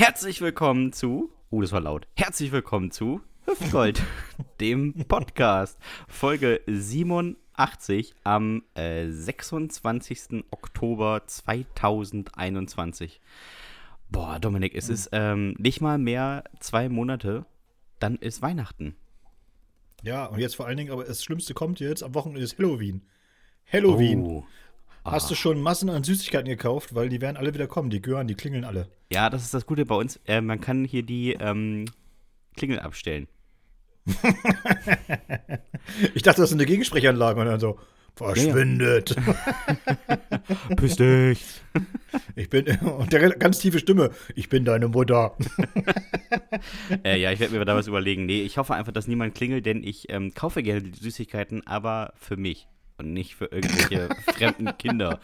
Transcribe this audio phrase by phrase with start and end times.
[0.00, 1.30] Herzlich willkommen zu.
[1.50, 2.08] Oh, das war laut.
[2.16, 4.02] Herzlich willkommen zu Hüftgold,
[4.58, 5.78] dem Podcast.
[6.08, 10.42] Folge 87 am äh, 26.
[10.52, 13.20] Oktober 2021.
[14.08, 17.44] Boah, Dominik, es ist ähm, nicht mal mehr zwei Monate,
[17.98, 18.96] dann ist Weihnachten.
[20.02, 23.02] Ja, und jetzt vor allen Dingen, aber das Schlimmste kommt jetzt, am Wochenende ist Halloween.
[23.70, 24.22] Halloween.
[24.22, 24.46] Oh.
[25.04, 26.94] Hast du schon Massen an Süßigkeiten gekauft?
[26.94, 27.90] Weil die werden alle wieder kommen.
[27.90, 28.88] Die gehören, die klingeln alle.
[29.12, 30.20] Ja, das ist das Gute bei uns.
[30.26, 31.86] Äh, man kann hier die ähm,
[32.56, 33.28] Klingel abstellen.
[36.14, 37.78] Ich dachte, das ist eine Gegensprechanlage und dann so,
[38.14, 39.16] verschwindet.
[40.76, 41.44] Piss dich.
[42.36, 45.36] Ich bin, und der ganz tiefe Stimme, ich bin deine Mutter.
[47.04, 48.26] Äh, ja, ich werde mir da was überlegen.
[48.26, 52.12] Nee, ich hoffe einfach, dass niemand klingelt, denn ich ähm, kaufe gerne die Süßigkeiten, aber
[52.16, 52.68] für mich
[53.00, 55.18] und nicht für irgendwelche fremden Kinder.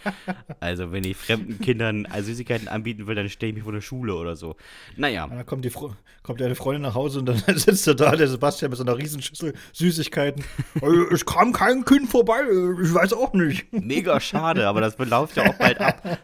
[0.61, 4.15] Also, wenn ich fremden Kindern Süßigkeiten anbieten will, dann stelle ich mich vor der Schule
[4.15, 4.57] oder so.
[4.97, 5.27] Naja.
[5.29, 8.29] Dann kommt, die, Fre- kommt deine Freundin nach Hause und dann sitzt da da, der
[8.29, 10.45] Sebastian mit so einer Riesenschüssel Süßigkeiten.
[10.83, 13.73] Äh, es kam kein Kind vorbei, äh, ich weiß auch nicht.
[13.73, 16.19] Mega schade, aber das läuft ja auch bald ab.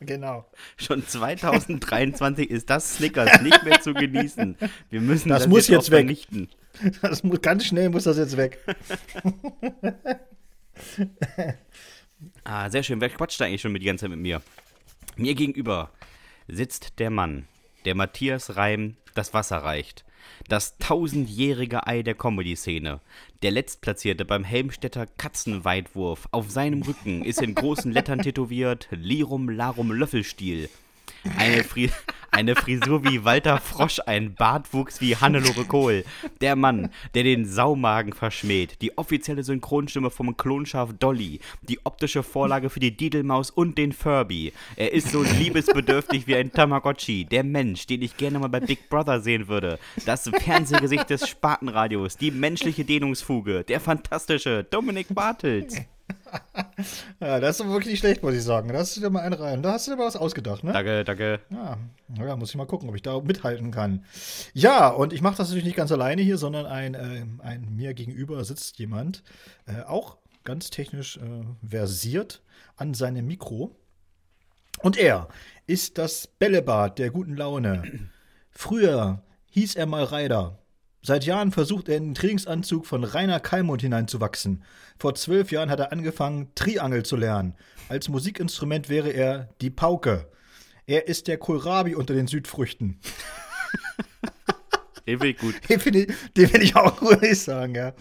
[0.00, 0.46] Genau.
[0.76, 4.56] Schon 2023 ist das Snickers nicht mehr zu genießen.
[4.90, 6.26] Wir müssen Das das, muss jetzt auch weg.
[7.02, 8.58] Das muss, ganz schnell muss das jetzt weg.
[12.44, 13.00] Ah, sehr schön.
[13.00, 14.42] Wer quatscht da eigentlich schon mit die ganze Zeit mit mir?
[15.16, 15.92] Mir gegenüber
[16.48, 17.46] sitzt der Mann,
[17.84, 20.04] der Matthias Reim das Wasser reicht.
[20.48, 23.00] Das tausendjährige Ei der Comedy-Szene.
[23.42, 26.28] Der Letztplatzierte beim Helmstädter Katzenweitwurf.
[26.32, 30.68] Auf seinem Rücken ist in großen Lettern tätowiert Lirum Larum Löffelstiel.
[31.36, 31.90] Eine, Fri
[32.30, 36.04] eine Frisur wie Walter Frosch, ein Bartwuchs wie Hannelore Kohl.
[36.40, 38.80] Der Mann, der den Saumagen verschmäht.
[38.82, 41.40] Die offizielle Synchronstimme vom Klonschaf Dolly.
[41.62, 44.52] Die optische Vorlage für die Didelmaus und den Furby.
[44.76, 47.24] Er ist so liebesbedürftig wie ein Tamagotchi.
[47.24, 49.78] Der Mensch, den ich gerne mal bei Big Brother sehen würde.
[50.06, 52.16] Das Fernsehgesicht des Spatenradios.
[52.16, 53.64] Die menschliche Dehnungsfuge.
[53.64, 55.76] Der fantastische Dominik Bartels.
[57.20, 58.68] Ja, das ist wirklich nicht schlecht, muss ich sagen.
[58.68, 59.62] Da hast du dir mal einen rein.
[59.62, 60.72] Da hast du dir mal was ausgedacht, ne?
[60.72, 61.40] Danke, danke.
[61.50, 61.78] Ja,
[62.16, 64.04] ja, muss ich mal gucken, ob ich da mithalten kann.
[64.54, 67.94] Ja, und ich mache das natürlich nicht ganz alleine hier, sondern ein, äh, ein mir
[67.94, 69.24] gegenüber sitzt jemand,
[69.66, 72.42] äh, auch ganz technisch äh, versiert
[72.76, 73.76] an seinem Mikro.
[74.80, 75.28] Und er
[75.66, 78.10] ist das Bällebad der guten Laune.
[78.50, 80.58] Früher hieß er mal Reider.
[81.02, 84.64] Seit Jahren versucht er in den Trainingsanzug von Rainer Kalmund hineinzuwachsen.
[84.98, 87.54] Vor zwölf Jahren hat er angefangen, Triangel zu lernen.
[87.88, 90.28] Als Musikinstrument wäre er die Pauke.
[90.86, 92.98] Er ist der Kohlrabi unter den Südfrüchten.
[95.06, 95.54] Den finde ich gut.
[95.70, 97.94] Den finde ich, den find ich auch gut, ich sagen, ja.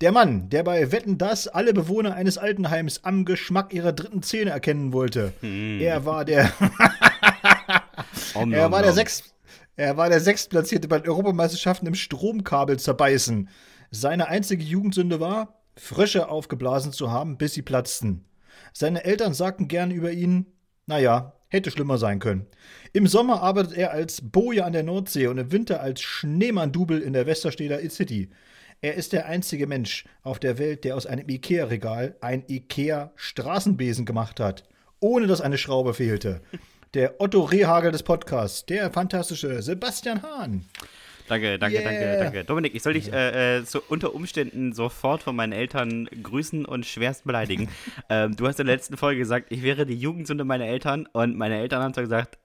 [0.00, 4.50] Der Mann, der bei Wetten das alle Bewohner eines Altenheims am Geschmack ihrer dritten Zähne
[4.50, 5.34] erkennen wollte.
[5.42, 6.50] Er war der,
[8.32, 8.96] Om, er nom, war der nom.
[9.76, 13.48] Er war der sechstplatzierte bei Europameisterschaften im Stromkabel zerbeißen.
[13.90, 18.24] Seine einzige Jugendsünde war, Frösche aufgeblasen zu haben, bis sie platzten.
[18.72, 20.46] Seine Eltern sagten gern über ihn,
[20.86, 22.46] naja, hätte schlimmer sein können.
[22.92, 27.12] Im Sommer arbeitet er als Boje an der Nordsee und im Winter als Schneemann-Double in
[27.12, 28.30] der Westersteder City.
[28.80, 34.40] Er ist der einzige Mensch auf der Welt, der aus einem Ikea-Regal ein Ikea-Straßenbesen gemacht
[34.40, 34.64] hat,
[35.00, 36.42] ohne dass eine Schraube fehlte.
[36.94, 40.64] Der Otto Rehagel des Podcasts, der fantastische Sebastian Hahn.
[41.26, 42.22] Danke, danke, danke, Yeah.
[42.22, 42.44] danke.
[42.44, 46.86] Dominik, ich soll dich äh, äh, so unter Umständen sofort von meinen Eltern grüßen und
[46.86, 47.68] schwerst beleidigen.
[48.10, 51.36] ähm, du hast in der letzten Folge gesagt, ich wäre die Jugendsünde meiner Eltern und
[51.36, 52.38] meine Eltern haben zwar gesagt,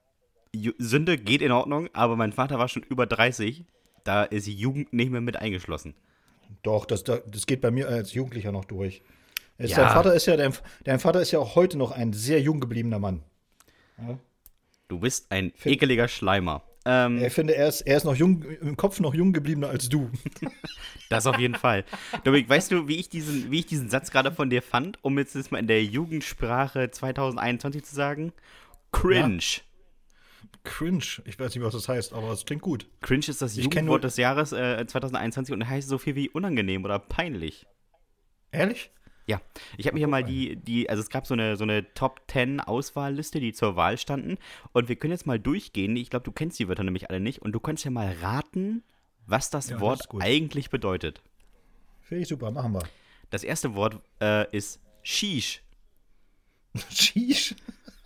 [0.79, 3.65] Sünde geht in Ordnung, aber mein Vater war schon über 30.
[4.03, 5.93] Da ist Jugend nicht mehr mit eingeschlossen.
[6.63, 9.03] Doch, das, das geht bei mir als Jugendlicher noch durch.
[9.59, 9.83] Es, Ja.
[9.83, 10.55] Dein Vater ist ja, dein,
[10.85, 13.21] dein Vater ist ja auch heute noch ein sehr jung gebliebener Mann.
[14.89, 16.63] Du bist ein ekeliger Schleimer.
[16.83, 19.87] Ähm, Ich finde, er ist, er ist noch jung, im Kopf noch jung gebliebener als
[19.87, 20.11] du.
[21.09, 21.85] Das auf jeden Fall.
[22.23, 25.17] Dominik, weißt du, wie ich diesen, wie ich diesen Satz gerade von dir fand, um
[25.17, 28.31] jetzt das mal in der Jugendsprache 2021 zu sagen?
[28.91, 29.39] Cringe.
[30.63, 31.03] Cringe.
[31.25, 32.85] Ich weiß nicht, was das heißt, aber es klingt gut.
[33.01, 36.85] Cringe ist das Ich Jugendwort des Jahres äh, 2021 und heißt so viel wie unangenehm
[36.85, 37.65] oder peinlich.
[38.51, 38.91] Ehrlich?
[39.29, 39.39] Ja,
[39.77, 42.21] ich habe mir hier mal die, die, also es gab so eine, so eine Top
[42.31, 44.39] 10 Auswahlliste, die zur Wahl standen.
[44.71, 45.95] Und wir können jetzt mal durchgehen.
[45.97, 47.39] Ich glaube, du kennst die Wörter nämlich alle nicht.
[47.43, 48.83] Und du kannst ja mal raten,
[49.27, 50.23] was das Ja, das Wort gut.
[50.23, 51.21] eigentlich bedeutet.
[52.01, 52.81] Finde ich super, machen wir.
[53.29, 55.61] Das erste Wort äh, ist Shish.
[56.89, 57.53] Sheesh.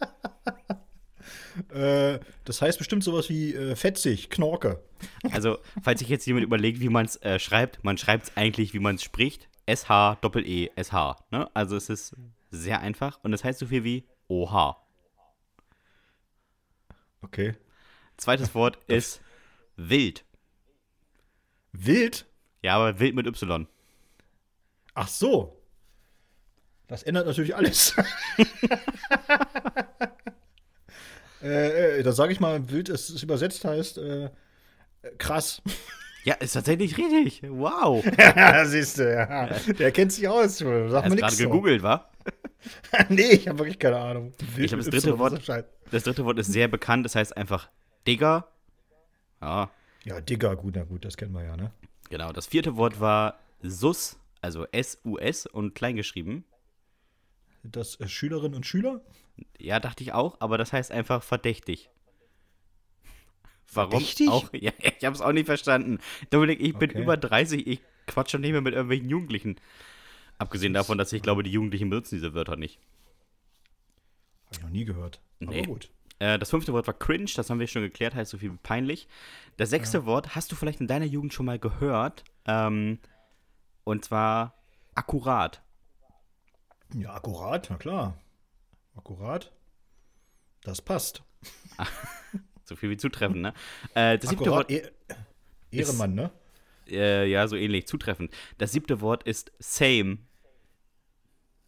[1.73, 4.83] äh, das heißt bestimmt sowas wie äh, fetzig, Knorke.
[5.31, 8.73] Also, falls sich jetzt jemand überlegt, wie man es äh, schreibt, man schreibt es eigentlich,
[8.73, 9.47] wie man es spricht.
[9.67, 11.15] SH, Doppel-E, SH.
[11.31, 11.49] Ne?
[11.53, 12.15] Also, es ist
[12.51, 14.77] sehr einfach und es heißt so viel wie OH.
[17.21, 17.55] Okay.
[18.17, 19.21] Zweites Wort ist
[19.75, 20.23] wild.
[21.71, 22.25] Wild?
[22.61, 23.67] Ja, aber wild mit Y.
[24.93, 25.59] Ach so.
[26.87, 27.95] Das ändert natürlich alles.
[31.41, 34.29] äh, äh, da sage ich mal, wild ist, übersetzt heißt äh,
[35.17, 35.61] krass.
[36.23, 37.43] Ja, ist tatsächlich richtig.
[37.49, 38.03] Wow.
[38.17, 39.47] ja, siehst du, ja.
[39.73, 40.57] Der kennt sich aus.
[40.57, 41.21] Sag mir Hast nichts.
[41.21, 42.09] gerade gegoogelt, wa?
[43.09, 44.33] nee, ich habe wirklich keine Ahnung.
[44.57, 45.41] Ich glaube, das dritte Wort,
[45.91, 47.05] das dritte Wort ist sehr bekannt.
[47.05, 47.69] Das heißt einfach
[48.07, 48.47] Digger.
[49.41, 49.69] Ja,
[50.05, 51.71] Ja, Digger, gut, na gut, das kennen wir ja, ne?
[52.09, 52.31] genau.
[52.31, 56.45] Das vierte Wort war Sus, also S-U-S und kleingeschrieben.
[57.63, 59.01] Das äh, Schülerinnen und Schüler?
[59.57, 61.89] Ja, dachte ich auch, aber das heißt einfach verdächtig.
[63.75, 64.29] Warum Verdächtig?
[64.29, 64.49] auch?
[64.53, 65.99] Ja, ich habe es auch nicht verstanden.
[66.29, 67.01] Dominik, ich bin Okay.
[67.01, 69.55] über 30, ich quatsch schon nicht mehr mit irgendwelchen Jugendlichen.
[70.37, 72.79] Abgesehen davon, dass ich glaube, die Jugendlichen benutzen diese Wörter nicht.
[74.45, 75.21] Habe ich noch nie gehört.
[75.39, 75.59] Nee.
[75.59, 75.89] Aber gut.
[76.19, 78.57] Äh, das fünfte Wort war cringe, das haben wir schon geklärt, heißt so viel wie
[78.61, 79.07] peinlich.
[79.57, 82.23] Das sechste Wort hast du vielleicht in deiner Jugend schon mal gehört.
[82.45, 82.99] Ähm,
[83.83, 84.53] und zwar
[84.95, 85.61] akkurat.
[86.93, 88.17] Ja, akkurat, na klar.
[88.95, 89.51] Akkurat.
[90.61, 91.23] Das passt.
[92.65, 93.53] So viel wie zutreffend, ne?
[93.93, 94.83] Äh, das siebte Wort, eh,
[95.71, 96.31] Ehrenmann, ne?
[96.89, 98.31] äh, ja, so ähnlich, zutreffend.
[98.57, 100.19] Das siebte Wort ist same.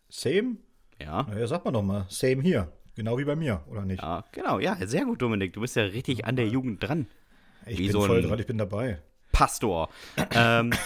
[0.10, 0.58] Same?
[1.02, 1.24] Ja.
[1.24, 2.06] Naja, sag mal doch mal.
[2.10, 2.72] Same hier.
[2.96, 4.02] Genau wie bei mir, oder nicht?
[4.02, 5.54] Ja, genau, ja, sehr gut, Dominik.
[5.54, 7.08] Du bist ja richtig an der Jugend dran.
[7.66, 9.02] ich wie bin so voll dran, ich bin dabei.
[9.34, 9.90] Pastor.
[10.32, 10.72] ähm,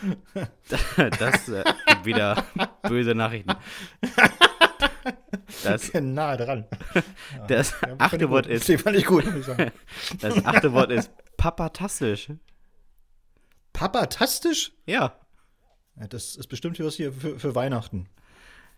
[1.18, 1.64] das äh,
[2.04, 2.44] wieder
[2.82, 3.54] böse Nachrichten.
[5.64, 6.66] Das, Bin nahe dran.
[7.48, 8.30] das Ja, achte.
[8.30, 9.24] Wort ist, Nee, fand ich gut,
[10.20, 12.30] das achte Wort ist papatastisch.
[13.72, 14.72] Papatastisch?
[14.86, 15.18] Ja,
[15.96, 18.08] Ja, das ist bestimmt was hier für, für Weihnachten.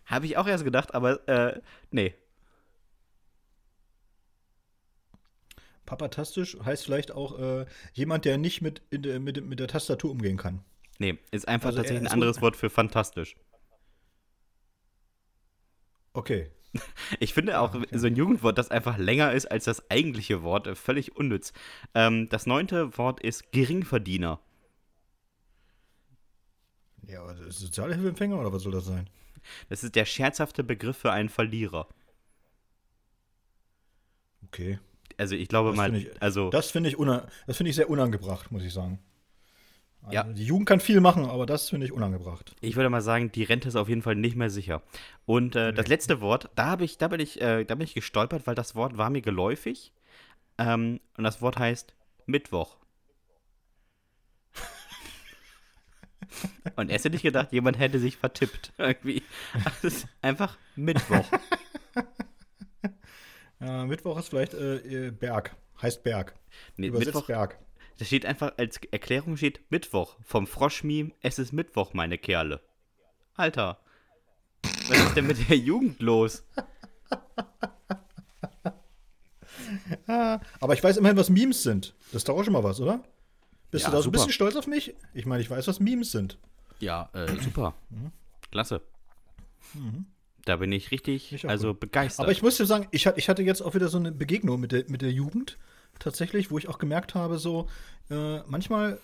[0.05, 1.61] habe ich auch erst gedacht, aber äh,
[1.91, 2.13] nee.
[5.85, 10.11] Papatastisch heißt vielleicht auch äh, jemand, der nicht mit, in der, mit, mit der Tastatur
[10.11, 10.63] umgehen kann.
[10.99, 13.35] Nee, ist einfach Also tatsächlich ein anderes Wort für fantastisch.
[16.13, 16.49] Okay.
[17.19, 20.73] Ich finde auch so ein Jugendwort, das einfach länger ist als das eigentliche Wort, äh,
[20.75, 21.53] völlig unnütz.
[21.93, 24.39] Ähm, das neunte Wort ist Geringverdiener.
[27.07, 29.07] Ja, aber das ist Sozialhilfeempfänger oder was soll das sein?
[29.69, 31.87] Das ist der scherzhafte Begriff für einen Verlierer.
[34.47, 34.79] Okay.
[35.17, 37.89] Also ich glaube Das mal, ich- also Das finde ich, una- das finde ich sehr
[37.89, 38.99] unangebracht, muss ich sagen.
[40.03, 40.23] Also Ja.
[40.23, 42.55] Die Jugend kann viel machen, aber das finde ich unangebracht.
[42.61, 44.81] ich würde mal sagen, die Rente ist auf jeden Fall nicht mehr sicher.
[45.25, 47.93] Und äh, das letzte Wort, da habe ich, da bin ich, äh, da bin ich
[47.93, 49.93] gestolpert, weil das Wort war mir geläufig.
[50.57, 51.93] Ähm, und das Wort heißt
[52.25, 52.77] Mittwoch.
[56.75, 58.73] und erst hätte ich gedacht, jemand hätte sich vertippt.
[58.77, 59.23] Irgendwie.
[59.63, 61.25] Das ist einfach Mittwoch.
[63.59, 65.55] Ja, Mittwoch ist vielleicht äh, Berg.
[65.81, 66.35] Heißt Berg.
[66.75, 67.59] Nee, Übersetzt Mittwoch, Berg.
[67.97, 70.17] Da steht einfach als Erklärung steht Mittwoch.
[70.23, 72.61] Vom Froschmeme, es ist Mittwoch, meine Kerle.
[73.35, 73.79] Alter.
[74.87, 76.43] Was ist denn mit der Jugend los?
[80.07, 81.93] Aber ich weiß immerhin, was Memes sind.
[82.11, 83.03] Das ist doch auch schon mal was, oder?
[83.71, 84.95] Bist Ja, du da so ein bisschen stolz auf mich?
[85.13, 86.37] Ich meine, ich weiß, was Memes sind.
[86.79, 87.73] Ja, äh, super.
[88.51, 88.81] Klasse.
[90.45, 92.23] Da bin ich richtig, Ich also begeistert.
[92.23, 94.71] Aber ich muss dir sagen, ich, ich hatte jetzt auch wieder so eine Begegnung mit
[94.71, 95.57] der, mit der Jugend,
[95.99, 97.67] tatsächlich, wo ich auch gemerkt habe, so,
[98.09, 98.99] äh, manchmal,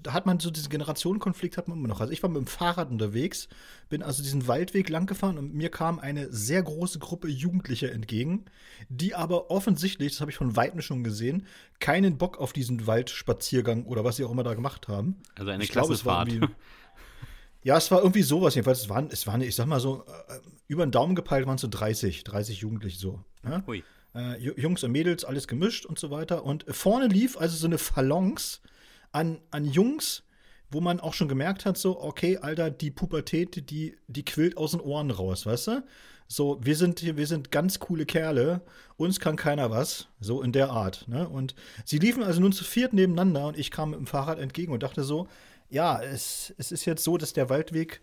[0.00, 2.00] da hat man so diesen Generationenkonflikt, hat man immer noch.
[2.00, 3.48] Also ich war mit dem Fahrrad unterwegs,
[3.88, 8.44] bin also diesen Waldweg lang gefahren und mir kam eine sehr große Gruppe Jugendlicher entgegen,
[8.88, 11.46] die aber offensichtlich, das habe ich von Weitem schon gesehen,
[11.80, 15.16] keinen Bock auf diesen Waldspaziergang oder was sie auch immer da gemacht haben.
[15.34, 16.54] also eine Ich es war irgendwie-
[17.62, 18.80] Ja, es war irgendwie sowas jedenfalls.
[18.80, 21.60] Es waren, es waren ich sag mal so, äh, über den Daumen gepeilt waren es
[21.60, 23.22] so 30, 30 Jugendliche so.
[23.42, 23.62] Ne?
[23.66, 23.84] Hui.
[24.14, 26.44] Äh, Ju- Jungs und Mädels, alles gemischt und so weiter.
[26.44, 28.60] Und vorne lief also so eine Phalanx
[29.12, 30.22] an, an Jungs,
[30.70, 34.70] wo man auch schon gemerkt hat, so, okay, Alter, die Pubertät, die, die quillt aus
[34.70, 35.84] den Ohren raus, weißt du?
[36.28, 38.60] So, wir sind, wir sind ganz coole Kerle,
[38.96, 41.08] uns kann keiner was, so in der Art.
[41.08, 41.28] Ne?
[41.28, 44.72] Und sie liefen also nun zu viert nebeneinander und ich kam mit dem Fahrrad entgegen
[44.72, 45.26] und dachte so,
[45.70, 48.00] ja, es, es ist jetzt so, dass der Waldweg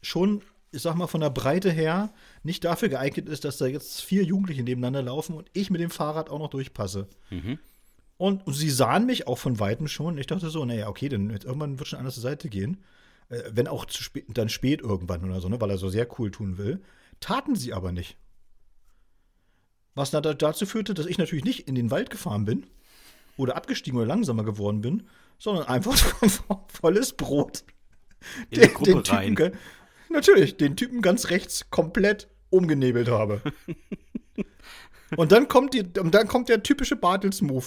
[0.00, 4.02] schon, ich sag mal, von der Breite her nicht dafür geeignet ist, dass da jetzt
[4.02, 7.08] vier Jugendliche nebeneinander laufen und ich mit dem Fahrrad auch noch durchpasse.
[7.30, 7.58] Mhm.
[8.16, 10.18] Und, und sie sahen mich auch von Weitem schon.
[10.18, 12.78] Ich dachte so, naja, okay, dann jetzt irgendwann wird schon anders zur Seite gehen.
[13.28, 16.08] Äh, wenn auch zu spät, dann spät irgendwann oder so, ne, weil er so sehr
[16.18, 16.82] cool tun will.
[17.20, 18.16] Taten sie aber nicht.
[19.94, 22.66] Was da, dazu führte, dass ich natürlich nicht in den Wald gefahren bin
[23.36, 25.04] oder abgestiegen oder langsamer geworden bin,
[25.38, 25.96] sondern einfach
[26.68, 27.64] volles Brot
[28.50, 29.36] In die Gruppe rein.
[30.10, 33.42] Natürlich, den Typen ganz rechts komplett umgenebelt habe.
[35.16, 37.66] Und dann kommt, die, und dann kommt der typische Bartels-Move.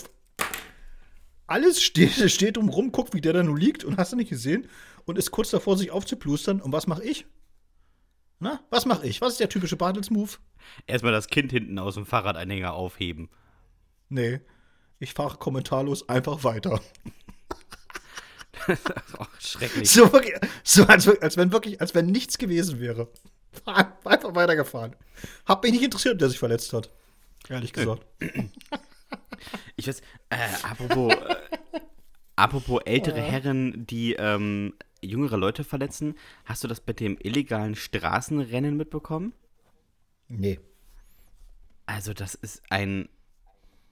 [1.47, 4.67] Alles steht, steht rum, guckt, wie der da nun liegt und hast du nicht gesehen
[5.05, 6.61] und ist kurz davor, sich aufzuplustern.
[6.61, 7.25] Und was mache ich?
[8.39, 9.21] Na, was mache ich?
[9.21, 10.31] Was ist der typische Bartels-Move?
[10.87, 13.29] Erstmal das Kind hinten aus dem Fahrradanhänger aufheben.
[14.09, 14.41] Nee,
[14.99, 16.79] ich fahre kommentarlos einfach weiter.
[19.19, 19.89] oh, schrecklich.
[19.89, 23.07] So, wirklich, so als, als, wenn wirklich, als wenn nichts gewesen wäre.
[23.65, 24.95] Einfach weitergefahren.
[25.45, 26.89] Hab mich nicht interessiert, der sich verletzt hat.
[27.49, 28.05] Ehrlich gesagt.
[29.75, 31.79] Ich weiß, äh, apropos, äh,
[32.35, 36.15] apropos ältere Herren, die ähm, jüngere Leute verletzen,
[36.45, 39.33] hast du das mit dem illegalen Straßenrennen mitbekommen?
[40.27, 40.59] Nee.
[41.85, 43.09] Also, das ist ein.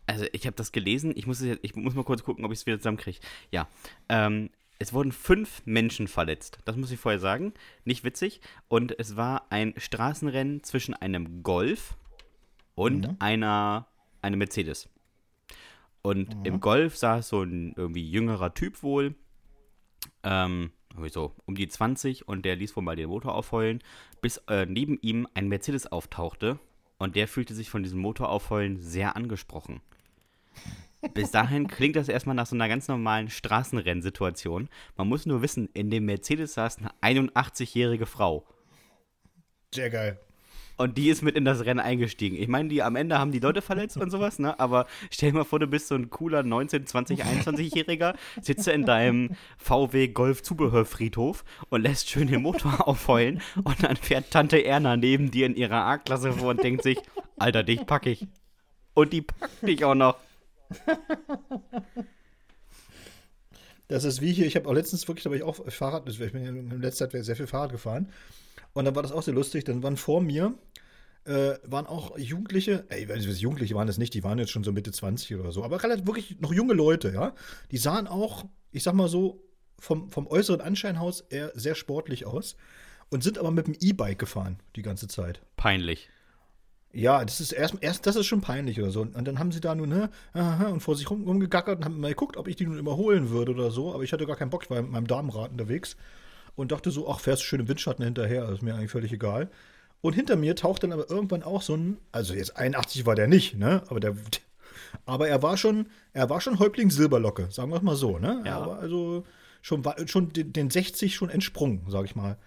[0.06, 1.14] Also, ich habe das gelesen.
[1.16, 3.20] Ich muss, jetzt, ich muss mal kurz gucken, ob ich es wieder zusammenkriege.
[3.52, 3.68] Ja.
[4.08, 4.50] Ähm,
[4.80, 6.60] es wurden fünf Menschen verletzt.
[6.66, 7.54] Das muss ich vorher sagen.
[7.84, 8.42] Nicht witzig.
[8.70, 11.96] Und es war ein Straßenrennen zwischen einem Golf
[12.76, 13.16] und Mhm.
[13.20, 13.88] einer
[14.22, 14.90] einem Mercedes.
[16.02, 19.16] Und im Golf saß so ein irgendwie jüngerer Typ wohl.
[20.24, 20.72] Ähm,
[21.12, 23.82] so um die 20 und der ließ wohl mal den Motor aufheulen,
[24.22, 26.58] bis äh, neben ihm ein Mercedes auftauchte
[26.98, 29.82] und der fühlte sich von diesem Motor aufheulen sehr angesprochen.
[31.14, 34.70] Bis dahin klingt das erstmal nach so einer ganz normalen Straßenrennsituation.
[34.98, 38.46] Man muss nur wissen, in dem Mercedes saß eine 81-jährige Frau.
[39.74, 40.20] Sehr geil.
[40.80, 42.38] Und die ist mit in das Rennen eingestiegen.
[42.38, 44.58] Ich meine, die am Ende haben die Leute verletzt und sowas, ne?
[44.62, 48.86] Aber stell dir mal vor, du bist so ein cooler 19, 20, 21-Jähriger, sitzt in
[48.86, 54.96] deinem VW Golf Zubehörfriedhof und lässt schön den Motor aufheulen und dann fährt Tante Erna
[54.96, 56.98] neben dir in ihrer A-Klasse vor und denkt sich,
[57.38, 58.26] Alter, dich pack ich.
[58.94, 60.16] Und die packt dich auch noch.
[63.90, 66.46] Das ist wie hier, ich habe auch letztens wirklich, war ich auch Fahrrad, ich bin
[66.46, 68.08] in letzter Zeit sehr viel Fahrrad gefahren.
[68.74, 70.54] Und dann war das auch sehr lustig, dann waren vor mir,
[71.26, 74.92] äh, waren auch Jugendliche, ey, Jugendliche waren das nicht, die waren jetzt schon so Mitte
[74.92, 77.34] 20 oder so, aber relativ wirklich noch junge Leute, ja.
[77.72, 79.44] Die sahen auch, ich sag mal so,
[79.80, 82.58] vom, vom äußeren Anschein aus eher sehr sportlich aus
[83.10, 85.42] und sind aber mit dem E-Bike gefahren die ganze Zeit.
[85.58, 86.12] Peinlich.
[86.92, 89.02] Ja, das ist erst, erst das ist schon peinlich oder so.
[89.02, 92.00] Und dann haben sie da nun, ne, aha, und vor sich rum, rumgegackert und haben
[92.00, 93.94] mal geguckt, ob ich die nun überholen würde oder so.
[93.94, 95.98] Aber ich hatte gar keinen Bock, ich war mit meinem Damenrad unterwegs
[96.56, 99.14] und dachte so, ach, fährst du schön im Windschatten hinterher, das ist mir eigentlich völlig
[99.14, 99.50] egal.
[100.02, 103.28] Und hinter mir taucht dann aber irgendwann auch so ein, also jetzt 81 war der
[103.28, 103.84] nicht, ne?
[103.88, 104.16] Aber der,
[105.06, 108.42] aber er war schon, er war schon Häuptling Silberlocke, sagen wir es mal so, ne?
[108.46, 108.60] Ja.
[108.60, 109.26] Er war also
[109.62, 112.38] schon, schon den, den 60 schon entsprungen, sag ich mal.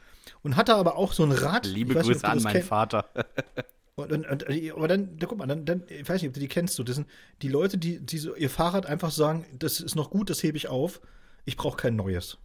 [0.43, 1.67] Und hatte aber auch so ein Rad.
[1.67, 2.63] Liebe Grüße an meinen.
[2.63, 3.07] Vater.
[3.95, 6.41] Und, und, und, aber dann, da, guck mal, dann, dann, ich weiß nicht, ob du
[6.41, 7.07] die kennst, du, das sind
[7.43, 10.57] die Leute, die, die so ihr Fahrrad einfach sagen, das ist noch gut, das hebe
[10.57, 11.01] ich auf,
[11.45, 12.39] ich brauche kein neues.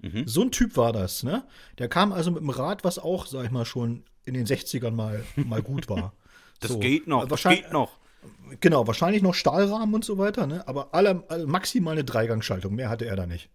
[0.00, 0.26] Mhm.
[0.26, 1.46] So ein Typ war das, ne?
[1.78, 4.92] Der kam also mit dem Rad, was auch, sag ich mal, schon in den 60ern
[4.92, 6.12] mal, mal gut war.
[6.60, 6.78] Das So.
[6.78, 7.98] geht noch, das geht noch.
[8.60, 10.66] Genau, wahrscheinlich noch Stahlrahmen und so weiter, ne?
[10.68, 13.50] Aber alle, alle maximal eine Dreigangschaltung, mehr hatte er da nicht.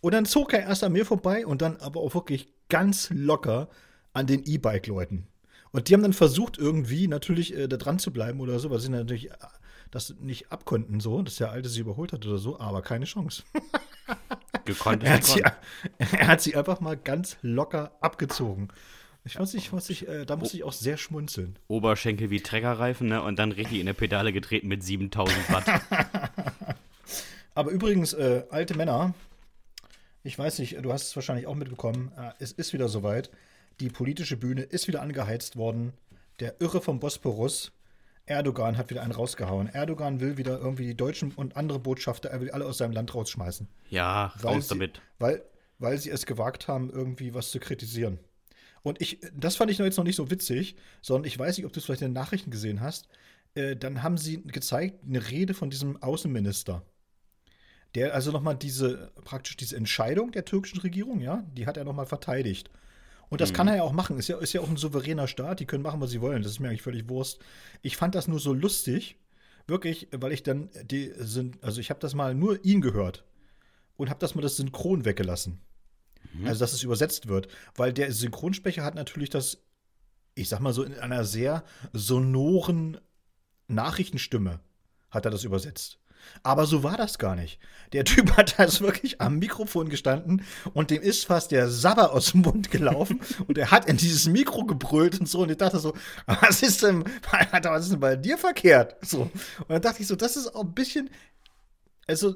[0.00, 3.68] Und dann zog er erst an mir vorbei und dann aber auch wirklich ganz locker
[4.12, 5.26] an den E-Bike-Leuten.
[5.74, 8.78] Und die haben dann versucht, irgendwie natürlich äh, da dran zu bleiben oder so, weil
[8.78, 9.36] sie natürlich äh,
[9.90, 13.42] das nicht abkonnten, so, dass der Alte sie überholt hat oder so, aber keine Chance.
[14.66, 15.42] Gekonnt Er hat, sie,
[15.98, 18.68] er hat sie einfach mal ganz locker abgezogen.
[19.24, 21.58] Ich muss ich, muss ich, äh, da muss ich auch sehr schmunzeln.
[21.66, 23.20] Oberschenkel wie Treckerreifen, ne?
[23.20, 25.64] Und dann richtig in der Pedale getreten mit 7000 Watt.
[27.56, 29.12] Aber übrigens, äh, alte Männer,
[30.22, 33.32] ich weiß nicht, du hast es wahrscheinlich auch mitbekommen, äh, es ist wieder soweit.
[33.80, 35.92] Die politische Bühne ist wieder angeheizt worden.
[36.40, 37.72] Der Irre vom Bosporus,
[38.26, 39.68] Erdogan, hat wieder einen rausgehauen.
[39.68, 43.14] Erdogan will wieder irgendwie die Deutschen und andere Botschafter, er will alle aus seinem Land
[43.14, 43.68] rausschmeißen.
[43.90, 45.00] Ja, Weil raus sie, damit.
[45.18, 45.42] Weil,
[45.78, 48.18] weil sie es gewagt haben, irgendwie was zu kritisieren.
[48.82, 51.72] Und ich, das fand ich jetzt noch nicht so witzig, sondern ich weiß nicht, ob
[51.72, 53.08] du es vielleicht in den Nachrichten gesehen hast.
[53.54, 56.82] Äh, dann haben sie gezeigt, eine Rede von diesem Außenminister.
[57.94, 62.06] Der also nochmal diese, praktisch diese Entscheidung der türkischen Regierung, ja, die hat er nochmal
[62.06, 62.70] verteidigt.
[63.28, 64.18] Und das kann er ja auch machen.
[64.18, 66.42] Ist ja, ist ja auch ein souveräner Staat, die können machen, was sie wollen.
[66.42, 67.40] Das ist mir eigentlich völlig Wurst.
[67.82, 69.18] Ich fand das nur so lustig,
[69.66, 73.24] wirklich, weil ich dann die sind, also ich habe das mal nur ihn gehört
[73.96, 75.60] und habe das mal das Synchron weggelassen.
[76.44, 77.48] Also, dass es übersetzt wird.
[77.76, 79.58] Weil der Synchronsprecher hat natürlich das,
[80.34, 82.98] ich sag mal so, in einer sehr sonoren
[83.68, 84.60] Nachrichtenstimme
[85.10, 85.98] hat er das übersetzt.
[86.42, 87.58] Aber so war das gar nicht.
[87.92, 92.32] Der Typ hat also wirklich am Mikrofon gestanden und dem ist fast der Sabber aus
[92.32, 95.78] dem Mund gelaufen und er hat in dieses Mikro gebrüllt und so und ich dachte
[95.78, 95.94] so,
[96.26, 97.04] was ist denn,
[97.62, 98.96] was ist denn bei dir verkehrt?
[99.02, 99.22] So.
[99.22, 101.10] Und dann dachte ich so, das ist auch ein bisschen,
[102.06, 102.34] also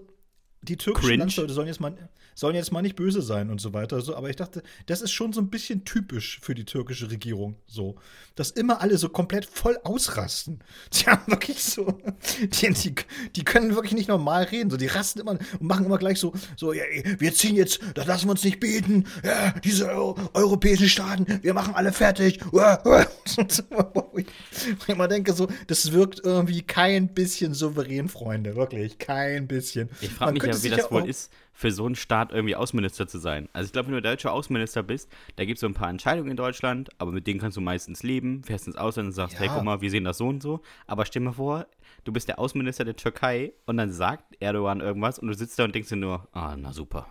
[0.62, 1.20] die türkischen Cringe.
[1.20, 1.94] Landsleute sollen jetzt, mal,
[2.34, 4.00] sollen jetzt mal nicht böse sein und so weiter.
[4.00, 7.56] So, aber ich dachte, das ist schon so ein bisschen typisch für die türkische Regierung.
[7.66, 7.96] So,
[8.34, 10.60] dass immer alle so komplett voll ausrasten.
[10.92, 11.98] Die haben wirklich so,
[12.40, 12.94] die, die,
[13.36, 14.70] die können wirklich nicht normal reden.
[14.70, 16.82] So, die rasten immer und machen immer gleich so, so, ja,
[17.18, 19.04] wir ziehen jetzt, das lassen wir uns nicht bieten.
[19.24, 22.40] Ja, diese Eu europäischen Staaten, wir machen alle fertig.
[22.50, 22.60] Wo
[24.18, 28.56] ich immer denke, so, das wirkt irgendwie kein bisschen souverän, Freunde.
[28.56, 29.88] Wirklich, kein bisschen.
[30.00, 33.18] Ich frage mich könnte wie das wohl ist, für so einen Staat irgendwie Außenminister zu
[33.18, 33.48] sein.
[33.52, 36.30] Also ich glaube, wenn du deutscher Außenminister bist, da gibt es so ein paar Entscheidungen
[36.30, 39.40] in Deutschland, aber mit denen kannst du meistens leben, fährst ins Ausland und sagst, Ja.
[39.40, 40.60] hey, guck mal, wir sehen das so und so.
[40.86, 41.66] Aber stell mal vor,
[42.04, 45.64] du bist der Außenminister der Türkei und dann sagt Erdogan irgendwas und du sitzt da
[45.64, 47.06] und denkst dir nur, ah, na super.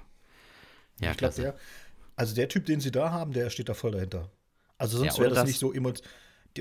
[1.00, 1.41] Ja, Ich klasse.
[1.41, 1.56] der,
[2.15, 4.29] also der Typ, den sie da haben, der steht da voll dahinter.
[4.79, 5.91] Also sonst Ja, wäre das, das- nicht so, emo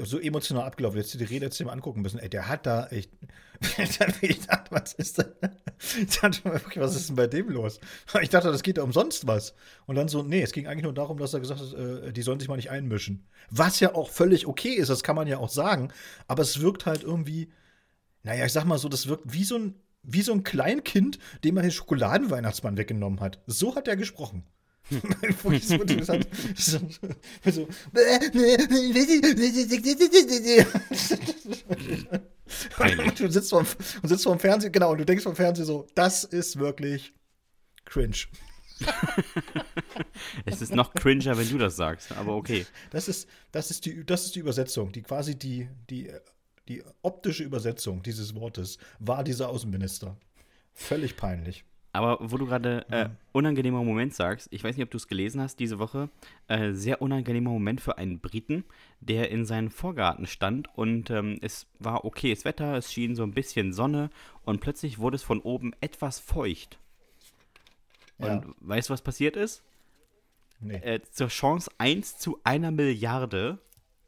[0.04, 0.98] so emotional abgelaufen.
[0.98, 2.18] Jetzt die Rede jetzt mal angucken müssen.
[2.18, 3.10] Ey, der hat da echt.
[4.20, 5.32] ich dachte, was ist denn?
[5.98, 7.80] Ich was ist denn bei dem los?
[8.22, 9.54] Ich dachte, das geht da umsonst was.
[9.86, 12.22] Und dann so, nee, es ging eigentlich nur darum, dass er gesagt hat, äh, die
[12.22, 13.26] sollen sich mal nicht einmischen.
[13.50, 15.92] Was ja auch völlig okay ist, das kann man ja auch sagen.
[16.28, 17.52] Aber es wirkt halt irgendwie,
[18.22, 21.54] naja, ich sag mal so, das wirkt wie so ein, wie so ein Kleinkind, dem
[21.54, 23.40] man den Schokoladenweihnachtsmann weggenommen hat.
[23.46, 24.44] So hat er gesprochen.
[24.90, 25.78] Wirklich so,
[27.44, 27.68] so,
[33.04, 33.66] und du sitzt vorm,
[34.02, 37.12] und sitzt vorm Fernsehen, genau, und du denkst vom Fernsehen so, das ist wirklich
[37.84, 38.26] cringe.
[40.44, 42.66] Es ist noch cringer, wenn du das sagst, aber okay.
[42.90, 46.12] Das ist, das ist, die, das ist die Übersetzung, die quasi die, die,
[46.68, 50.16] die optische Übersetzung dieses Wortes war dieser Außenminister.
[50.74, 51.64] Völlig peinlich.
[51.96, 55.40] Aber wo du gerade äh, unangenehmer Moment sagst, ich weiß nicht, ob du es gelesen
[55.40, 56.10] hast diese Woche,
[56.46, 58.64] äh, sehr unangenehmer Moment für einen Briten,
[59.00, 63.32] der in seinem Vorgarten stand und ähm, es war okayes Wetter, es schien so ein
[63.32, 64.10] bisschen Sonne
[64.44, 66.78] und plötzlich wurde es von oben etwas feucht.
[68.18, 68.34] Ja.
[68.34, 69.62] Und weißt du, was passiert ist?
[70.60, 70.76] Nee.
[70.76, 73.58] Äh, zur Chance 1 zu einer Milliarde,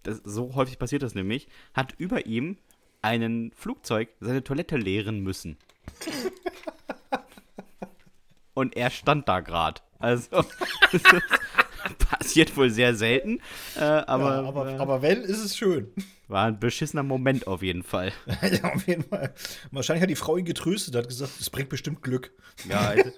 [0.02, 2.58] das, so häufig passiert das nämlich, hat über ihm
[3.00, 5.56] ein Flugzeug seine Toilette leeren müssen.
[8.58, 9.80] Und er stand da gerade.
[10.00, 10.30] Also,
[10.92, 11.02] das
[12.10, 13.38] passiert wohl sehr selten,
[13.76, 15.92] äh, aber, ja, aber, äh, aber wenn, ist es schön.
[16.26, 18.10] war ein beschissener Moment auf jeden Fall.
[18.42, 19.32] ja, auf jeden Fall.
[19.70, 22.32] Wahrscheinlich hat die Frau ihn getröstet, hat gesagt, es bringt bestimmt Glück.
[22.68, 23.12] Ja, also,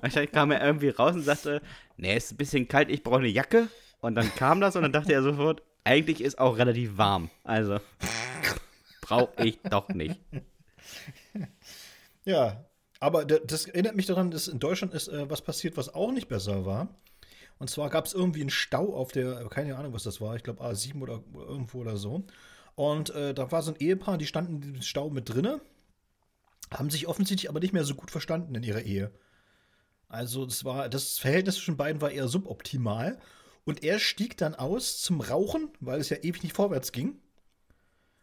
[0.00, 1.60] wahrscheinlich kam er irgendwie raus und sagte,
[1.96, 3.66] nee, ist ein bisschen kalt, ich brauche eine Jacke.
[4.00, 7.28] Und dann kam das und dann dachte er sofort, eigentlich ist auch relativ warm.
[7.42, 7.80] Also,
[9.00, 10.20] brauche ich doch nicht.
[12.24, 12.64] Ja,
[13.04, 16.10] aber da- das erinnert mich daran, dass in Deutschland ist äh, was passiert, was auch
[16.12, 16.88] nicht besser war.
[17.58, 20.42] Und zwar gab es irgendwie einen Stau auf der, keine Ahnung, was das war, ich
[20.42, 22.24] glaube A7 oder irgendwo oder so.
[22.74, 25.60] Und äh, da war so ein Ehepaar, die standen in diesem Stau mit drinne,
[26.72, 29.12] haben sich offensichtlich aber nicht mehr so gut verstanden in ihrer Ehe.
[30.08, 33.18] Also das war, das Verhältnis zwischen beiden war eher suboptimal.
[33.64, 37.18] Und er stieg dann aus zum Rauchen, weil es ja ewig nicht vorwärts ging.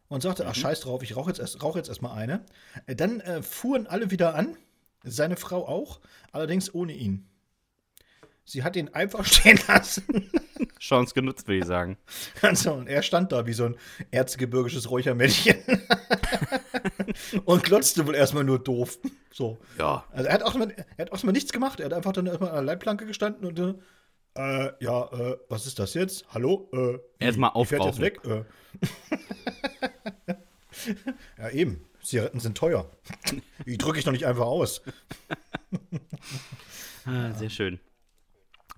[0.10, 2.46] Und sagte, ach scheiß drauf, ich rauche jetzt erst, rauch jetzt erstmal eine.
[2.86, 4.58] Äh, Dann äh, fuhren alle wieder an,
[5.04, 6.00] seine Frau auch,
[6.32, 7.28] allerdings ohne ihn.
[8.44, 10.30] Sie hat ihn einfach stehen lassen.
[10.80, 11.98] Chance genutzt, würde ich sagen.
[12.42, 13.78] Also, und er stand da wie so ein
[14.10, 15.58] erzgebirgisches Räuchermännchen.
[17.46, 18.98] und glotzte wohl erstmal nur doof.
[19.32, 19.60] So.
[19.78, 20.04] Ja.
[20.12, 21.80] Also er hat auch mal, er hat auch mal nichts gemacht.
[21.80, 23.74] Er hat einfach dann erstmal an der Leitplanke gestanden und äh,
[24.34, 26.26] äh, ja, äh, was ist das jetzt?
[26.34, 26.70] Hallo?
[26.74, 27.00] Äh?
[27.20, 28.02] Erstmal Die fährt jetzt aufrauchen.
[28.02, 28.46] weg.
[30.28, 30.36] Äh.
[31.42, 31.86] ja, eben.
[32.04, 32.90] Zigaretten sind teuer.
[33.66, 34.82] Die drücke ich doch nicht einfach aus.
[37.06, 37.80] Ah, sehr schön.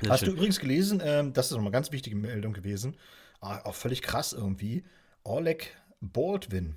[0.02, 0.36] Sehr Hast du schön.
[0.36, 2.96] übrigens gelesen, ähm, das ist nochmal eine ganz wichtige Meldung gewesen,
[3.42, 4.84] ah, auch völlig krass irgendwie.
[5.24, 6.76] Oleg Baldwin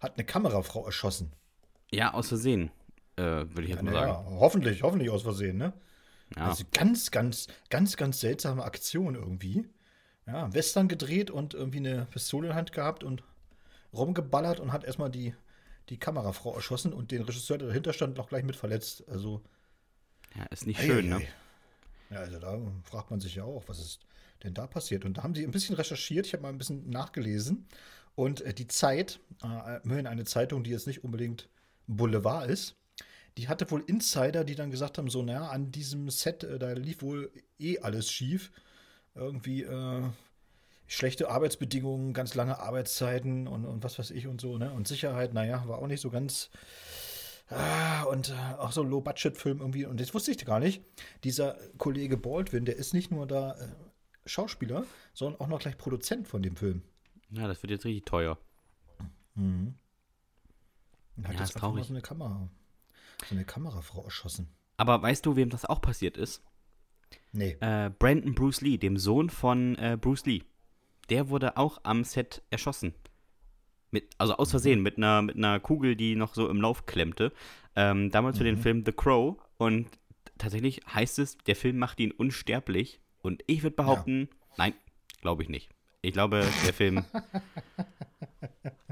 [0.00, 1.32] hat eine Kamerafrau erschossen.
[1.90, 2.70] Ja, aus Versehen,
[3.16, 4.36] äh, würde ich jetzt mal Naja, sagen.
[4.38, 5.72] hoffentlich, hoffentlich aus Versehen, ne?
[6.36, 6.48] Ja.
[6.48, 9.66] Also ganz, ganz, ganz, ganz seltsame Aktion irgendwie.
[10.26, 13.22] Ja, Western gedreht und irgendwie eine Pistole in der Hand gehabt und
[13.92, 15.34] rumgeballert und hat erstmal die,
[15.88, 19.04] die Kamerafrau erschossen und den Regisseur, der dahinter stand, noch gleich mit verletzt.
[19.08, 19.42] Also,
[20.36, 21.22] ja, ist nicht schön, ne?
[22.10, 24.00] Ja, also da fragt man sich ja auch, was ist
[24.42, 25.04] denn da passiert?
[25.04, 27.66] Und da haben sie ein bisschen recherchiert, ich habe mal ein bisschen nachgelesen.
[28.14, 31.48] Und äh, die Zeit, äh, immerhin eine Zeitung, die jetzt nicht unbedingt
[31.86, 32.76] Boulevard ist,
[33.36, 36.72] die hatte wohl Insider, die dann gesagt haben, so, naja, an diesem Set, äh, da
[36.72, 38.50] lief wohl eh alles schief.
[39.14, 40.02] Irgendwie äh,
[40.86, 44.72] schlechte Arbeitsbedingungen, ganz lange Arbeitszeiten und, und was weiß ich und so, ne?
[44.72, 46.50] Und Sicherheit, naja, war auch nicht so ganz
[47.48, 49.84] Ah, und äh, auch so Low-Budget-Film irgendwie.
[49.84, 50.82] Und das wusste ich gar nicht.
[51.22, 53.68] Dieser Kollege Baldwin, der ist nicht nur da äh,
[54.24, 56.82] Schauspieler, sondern auch noch gleich Produzent von dem Film.
[57.30, 58.36] Ja, das wird jetzt richtig teuer.
[59.36, 59.76] Und
[61.22, 61.84] hat Ja, jetzt ist traurig.
[61.86, 62.48] so eine Kamera.
[63.28, 64.48] so eine Kamerafrau erschossen.
[64.76, 66.42] Aber weißt du, wem das auch passiert ist?
[67.32, 67.56] Nee.
[67.60, 70.42] Äh, Brandon Bruce Lee, dem Sohn von äh, Bruce Lee.
[71.10, 72.94] Der wurde auch am Set erschossen.
[73.90, 77.32] Mit, also aus Versehen, mit einer, mit einer Kugel, die noch so im Lauf klemmte.
[77.76, 79.36] Ähm, damals für den Film The Crow.
[79.58, 79.86] Und
[80.38, 83.00] tatsächlich heißt es, der Film macht ihn unsterblich.
[83.22, 84.74] Und ich würde behaupten, nein,
[85.20, 85.70] glaube ich nicht.
[86.02, 87.04] Ich glaube, der Film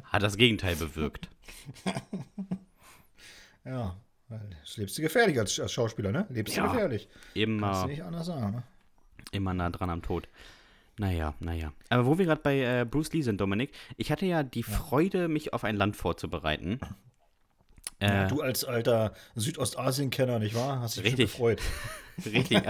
[0.05, 1.29] hat das Gegenteil bewirkt.
[3.65, 3.97] Ja,
[4.77, 6.27] lebst du gefährlich als, als Schauspieler, ne?
[6.29, 6.65] Lebst Ja.
[6.67, 7.09] du gefährlich.
[7.11, 8.63] Kannst du Immer, nicht anders sagen, ne?
[9.33, 10.29] immer nah dran am Tod.
[10.99, 11.73] Naja, naja.
[11.89, 15.29] Aber wo wir gerade bei äh, Bruce Lee sind, Dominik, ich hatte ja die Freude,
[15.29, 16.79] mich auf ein Land vorzubereiten.
[18.01, 20.81] Ja, Äh, du als alter Südostasien-Kenner, nicht wahr?
[20.81, 21.33] Hast dich Richtig.
[21.33, 21.61] gefreut.
[22.25, 22.63] Richtig.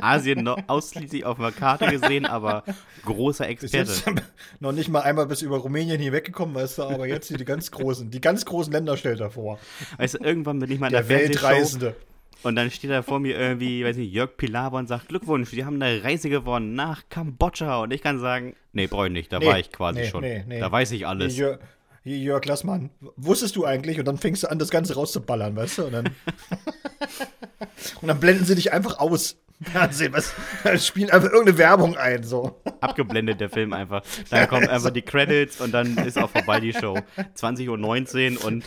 [0.00, 2.62] Asien noch ausschließlich auf der Karte gesehen, aber
[3.04, 4.22] großer Experte.
[4.60, 7.44] noch nicht mal einmal bis über Rumänien hier weggekommen, weißt du, aber jetzt hier die
[7.44, 9.58] ganz großen, die ganz großen Länder stellt er vor.
[9.96, 11.96] Weißt du, irgendwann bin ich mal in Der der Fernsehshow Weltreisende.
[12.42, 15.64] Und dann steht da vor mir irgendwie, weiß nicht, Jörg Pilawa und sagt, Glückwunsch, Sie
[15.64, 17.82] haben eine Reise gewonnen nach Kambodscha.
[17.82, 20.20] Und ich kann sagen, nee, brauche ich nicht, da Nee, war ich quasi nee, schon.
[20.22, 20.60] nee, nee.
[20.60, 21.34] Da weiß ich alles.
[21.34, 21.58] Hier,
[22.04, 23.98] Jörg, Jörg Lassmann, wusstest du eigentlich?
[23.98, 25.84] Und dann fängst du an, das Ganze rauszuballern, weißt du?
[25.86, 26.06] Und dann,
[28.00, 29.36] und dann blenden sie dich einfach aus.
[29.62, 30.34] Fernsehen, was?
[30.64, 32.60] Dann spielen einfach irgendeine Werbung ein, so.
[32.80, 34.02] Abgeblendet der Film einfach.
[34.28, 36.98] Dann kommen einfach die Credits und dann ist auch vorbei die Show.
[37.36, 38.64] 20.19 Uhr und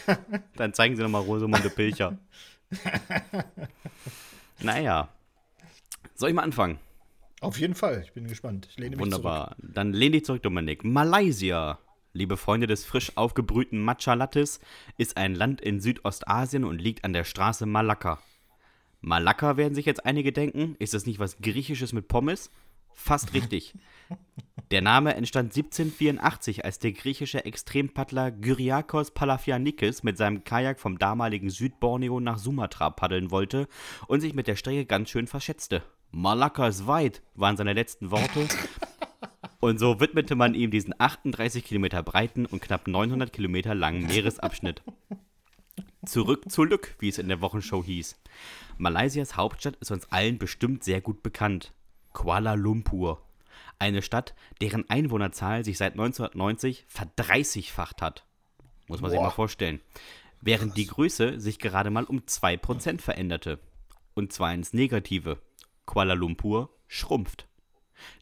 [0.55, 2.17] dann zeigen sie nochmal Rosamunde Pilcher.
[4.61, 5.09] Naja.
[6.15, 6.79] Soll ich mal anfangen?
[7.41, 8.67] Auf jeden Fall, ich bin gespannt.
[8.69, 9.55] Ich lehne mich Wunderbar.
[9.59, 10.83] Dann lehn dich zurück, Dominik.
[10.83, 11.79] Malaysia.
[12.13, 14.61] Liebe Freunde des frisch aufgebrühten Matcha Lattes,
[14.97, 18.19] ist ein Land in Südostasien und liegt an der Straße Malakka.
[19.01, 20.77] Malakka werden sich jetzt einige denken.
[20.79, 22.51] Ist das nicht was Griechisches mit Pommes?
[22.95, 23.75] Fast richtig.
[24.71, 31.51] Der Name entstand 1784, als der griechische Extrempaddler Gyriakos Palafianikis mit seinem Kajak vom damaligen
[31.51, 33.67] Südborneo nach Sumatra paddeln wollte
[34.07, 35.83] und sich mit der Strecke ganz schön verschätzte.
[36.11, 38.47] Malakka ist weit, waren seine letzten Worte.
[39.59, 44.81] Und so widmete man ihm diesen 38 Kilometer breiten und knapp 900 Kilometer langen Meeresabschnitt.
[46.05, 48.15] Zurück zu Lück, wie es in der Wochenshow hieß.
[48.77, 51.73] Malaysias Hauptstadt ist uns allen bestimmt sehr gut bekannt.
[52.15, 53.21] Kuala Lumpur.
[53.77, 58.25] Eine Stadt, deren Einwohnerzahl sich seit 1990 verdreißigfacht hat.
[58.87, 59.25] Muss man sich Boah.
[59.25, 59.81] mal vorstellen.
[60.39, 63.59] Während die Größe sich gerade mal um 2% veränderte.
[64.13, 65.39] Und zwar ins Negative.
[65.85, 67.47] Kuala Lumpur schrumpft.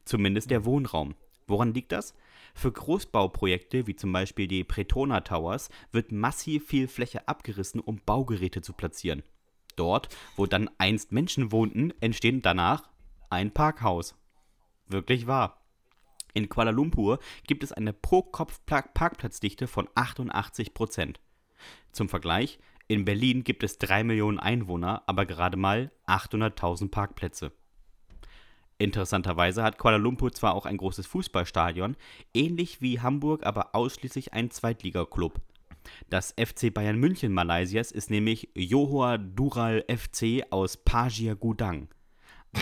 [0.05, 1.13] Zumindest der Wohnraum.
[1.45, 2.15] Woran liegt das?
[2.55, 8.63] Für Großbauprojekte wie zum Beispiel die Pretona Towers wird massiv viel Fläche abgerissen, um Baugeräte
[8.63, 9.21] zu platzieren.
[9.75, 12.92] Dort, wo dann einst Menschen wohnten, entstehen danach
[13.33, 14.15] ein Parkhaus.
[14.87, 15.61] Wirklich wahr.
[16.33, 21.19] In Kuala Lumpur gibt es eine Pro-Kopf-Parkplatzdichte von 88 Prozent.
[21.91, 27.51] Zum Vergleich, in Berlin gibt es 3 Millionen Einwohner, aber gerade mal 800.000 Parkplätze.
[28.77, 31.95] Interessanterweise hat Kuala Lumpur zwar auch ein großes Fußballstadion,
[32.33, 35.39] ähnlich wie Hamburg, aber ausschließlich ein Zweitligaklub.
[36.09, 41.89] Das FC Bayern München Malaysias ist nämlich Johor Dural FC aus Pajia Gudang.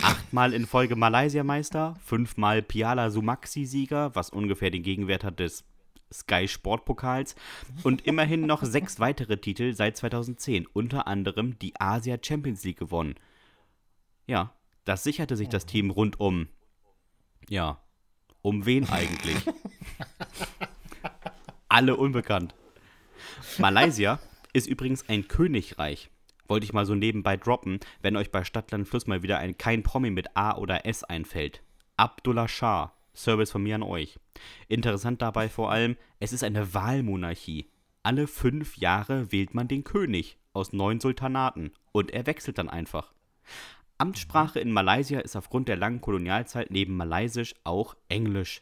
[0.01, 5.65] Achtmal in Folge Malaysia-Meister, fünfmal Piala Sumaxi-Sieger, was ungefähr den Gegenwert hat des
[6.13, 7.35] Sky Sportpokals
[7.83, 13.15] und immerhin noch sechs weitere Titel seit 2010, unter anderem die Asia Champions League gewonnen.
[14.27, 14.53] Ja,
[14.85, 16.47] das sicherte sich das Team rund um.
[17.49, 17.81] Ja,
[18.41, 19.37] um wen eigentlich?
[21.69, 22.55] Alle unbekannt.
[23.57, 24.19] Malaysia
[24.53, 26.09] ist übrigens ein Königreich.
[26.51, 29.83] Wollte ich mal so nebenbei droppen, wenn euch bei Stadtland Fluss mal wieder ein kein
[29.83, 31.63] Promi mit A oder S einfällt.
[31.95, 32.91] Abdullah Shah.
[33.13, 34.19] Service von mir an euch.
[34.67, 37.69] Interessant dabei vor allem, es ist eine Wahlmonarchie.
[38.03, 43.13] Alle fünf Jahre wählt man den König aus neun Sultanaten und er wechselt dann einfach.
[43.97, 48.61] Amtssprache in Malaysia ist aufgrund der langen Kolonialzeit neben Malaysisch auch Englisch.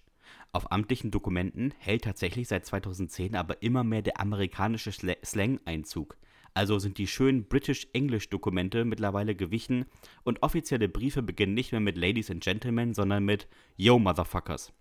[0.52, 6.18] Auf amtlichen Dokumenten hält tatsächlich seit 2010 aber immer mehr der amerikanische Sla- Slang Einzug.
[6.54, 9.86] Also sind die schönen British-English-Dokumente mittlerweile gewichen
[10.24, 14.74] und offizielle Briefe beginnen nicht mehr mit Ladies and Gentlemen, sondern mit Yo, Motherfuckers.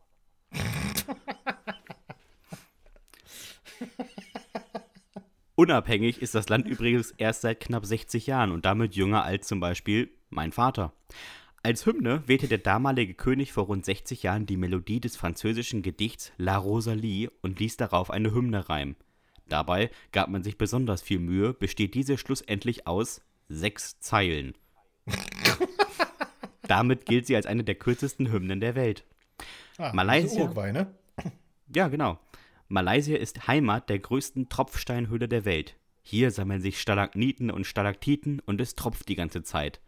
[5.55, 9.59] Unabhängig ist das Land übrigens erst seit knapp 60 Jahren und damit jünger als zum
[9.59, 10.93] Beispiel mein Vater.
[11.65, 16.33] Als Hymne wählte der damalige König vor rund 60 Jahren die Melodie des französischen Gedichts
[16.37, 18.95] La Rosalie und ließ darauf eine Hymne reimen.
[19.49, 24.55] Dabei gab man sich besonders viel Mühe, besteht diese schlussendlich aus sechs Zeilen.
[26.69, 29.05] Damit gilt sie als eine der kürzesten Hymnen der Welt.
[29.79, 30.87] Ah, Malaysia- Uruguay, ne?
[31.75, 32.19] Ja, genau.
[32.69, 35.77] Malaysia ist Heimat der größten Tropfsteinhöhle der Welt.
[36.03, 39.81] Hier sammeln sich Stalagniten und Stalaktiten und es tropft die ganze Zeit.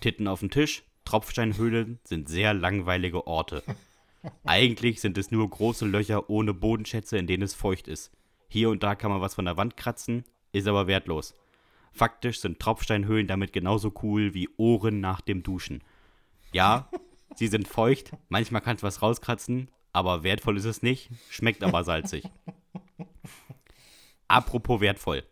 [0.00, 3.62] Titten auf dem Tisch, Tropfsteinhöhlen sind sehr langweilige Orte.
[4.44, 8.10] Eigentlich sind es nur große Löcher ohne Bodenschätze, in denen es feucht ist.
[8.54, 11.34] Hier und da kann man was von der Wand kratzen, ist aber wertlos.
[11.90, 15.82] Faktisch sind Tropfsteinhöhlen damit genauso cool wie Ohren nach dem Duschen.
[16.52, 16.88] Ja,
[17.34, 21.82] sie sind feucht, manchmal kannst du was rauskratzen, aber wertvoll ist es nicht, schmeckt aber
[21.82, 22.30] salzig.
[24.28, 25.24] Apropos wertvoll.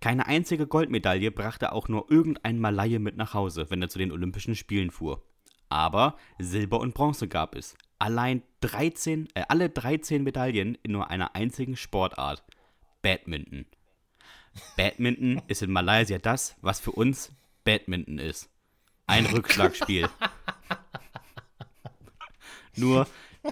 [0.00, 4.12] Keine einzige Goldmedaille brachte auch nur irgendein Malaie mit nach Hause, wenn er zu den
[4.12, 5.24] Olympischen Spielen fuhr.
[5.70, 7.76] Aber Silber und Bronze gab es.
[7.98, 12.44] Allein 13, äh, alle 13 Medaillen in nur einer einzigen Sportart.
[13.02, 13.66] Badminton.
[14.76, 17.32] Badminton ist in Malaysia das, was für uns
[17.64, 18.48] Badminton ist.
[19.06, 20.08] Ein Rückschlagspiel.
[22.76, 23.06] Nur,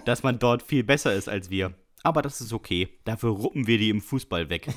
[0.05, 1.73] dass man dort viel besser ist als wir.
[2.03, 2.89] Aber das ist okay.
[3.03, 4.67] Dafür ruppen wir die im Fußball weg.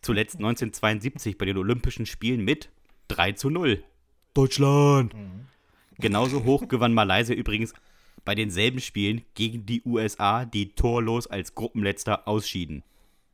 [0.00, 2.70] Zuletzt 1972 bei den Olympischen Spielen mit
[3.08, 3.84] 3 zu 0.
[4.32, 5.14] Deutschland!
[5.98, 7.74] Genauso hoch gewann Malaysia übrigens
[8.24, 12.82] bei denselben Spielen gegen die USA, die torlos als Gruppenletzter ausschieden.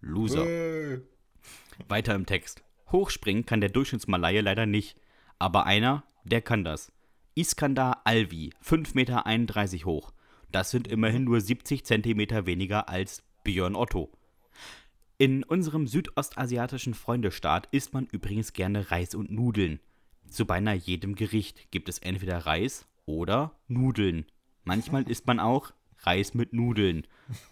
[0.06, 0.46] Loser.
[0.46, 1.00] Äh,
[1.88, 2.62] Weiter im Text.
[2.90, 4.96] Hochspringen kann der Durchschnittsmalaie leider nicht.
[5.38, 6.92] Aber einer, der kann das.
[7.34, 10.12] Iskandar Alvi, 5,31 Meter hoch.
[10.50, 14.10] Das sind immerhin nur 70 Zentimeter weniger als Björn Otto.
[15.18, 19.80] In unserem südostasiatischen Freundestaat isst man übrigens gerne Reis und Nudeln.
[20.28, 24.26] Zu beinahe jedem Gericht gibt es entweder Reis oder Nudeln.
[24.64, 27.06] Manchmal isst man auch Reis mit Nudeln.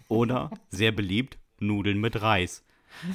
[0.07, 2.63] Oder, sehr beliebt, Nudeln mit Reis.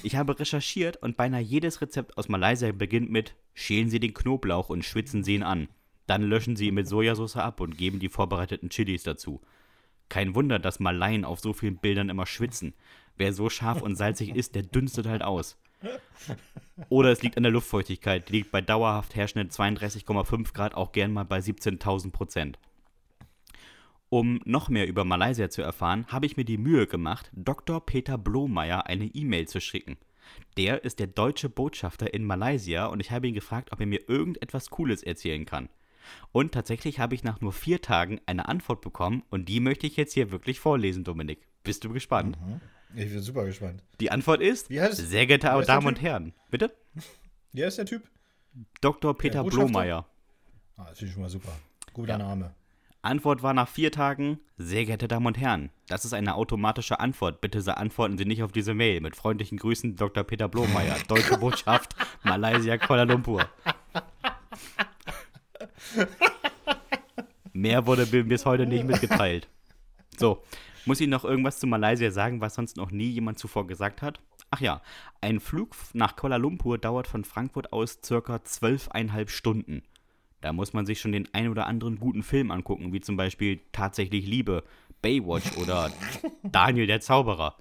[0.02, 4.68] Ich habe recherchiert und beinahe jedes Rezept aus Malaysia beginnt mit Schälen Sie den Knoblauch
[4.68, 5.68] und schwitzen Sie ihn an.
[6.06, 9.40] Dann löschen Sie ihn mit Sojasauce ab und geben die vorbereiteten Chilis dazu.
[10.08, 12.74] Kein Wunder, dass Malaien auf so vielen Bildern immer schwitzen.
[13.16, 15.56] Wer so scharf und salzig ist, der dünstet halt aus.
[16.88, 21.24] Oder es liegt an der Luftfeuchtigkeit, liegt bei dauerhaft herrschenden 32,5 Grad auch gern mal
[21.24, 22.58] bei 17.000 Prozent.
[24.12, 27.84] Um noch mehr über Malaysia zu erfahren, habe ich mir die Mühe gemacht, Dr.
[27.86, 29.96] Peter Blomeyer eine E-Mail zu schicken.
[30.56, 34.08] Der ist der deutsche Botschafter in Malaysia und ich habe ihn gefragt, ob er mir
[34.08, 35.68] irgendetwas Cooles erzählen kann.
[36.32, 39.96] Und tatsächlich habe ich nach nur vier Tagen eine Antwort bekommen und die möchte ich
[39.96, 41.46] jetzt hier wirklich vorlesen, Dominik.
[41.62, 42.36] Bist du gespannt?
[42.96, 43.84] ich bin super gespannt.
[44.00, 46.02] Die Antwort ist, Wie heißt- sehr geehrte Damen und?
[46.02, 46.74] Herren, bitte?
[47.52, 48.02] Wer ist der Typ?
[48.80, 49.16] Dr.
[49.16, 49.44] Peter?
[49.44, 50.04] Blomeyer.
[50.76, 51.52] Ah, das finde ich schon mal super.
[51.92, 52.18] Guter Ja.
[52.18, 52.54] Name.
[53.02, 57.40] Antwort war nach vier Tagen, sehr geehrte Damen und Herren, das ist eine automatische Antwort.
[57.40, 59.00] Bitte antworten Sie nicht auf diese Mail.
[59.00, 60.22] Mit freundlichen Grüßen, Dr.
[60.22, 63.48] Peter Blomeyer, Deutsche Botschaft, Malaysia, Kuala Lumpur.
[67.54, 69.48] Mehr wurde mir bis heute nicht mitgeteilt.
[70.18, 70.42] So,
[70.84, 74.20] muss ich noch irgendwas zu Malaysia sagen, was sonst noch nie jemand zuvor gesagt hat?
[74.50, 74.82] Ach ja,
[75.22, 79.82] ein Flug nach Kuala Lumpur dauert von Frankfurt aus circa zwölfeinhalb Stunden.
[80.40, 83.60] Da muss man sich schon den ein oder anderen guten Film angucken, wie zum Beispiel
[83.72, 84.64] Tatsächlich Liebe,
[85.02, 85.90] Baywatch oder
[86.42, 87.56] Daniel der Zauberer.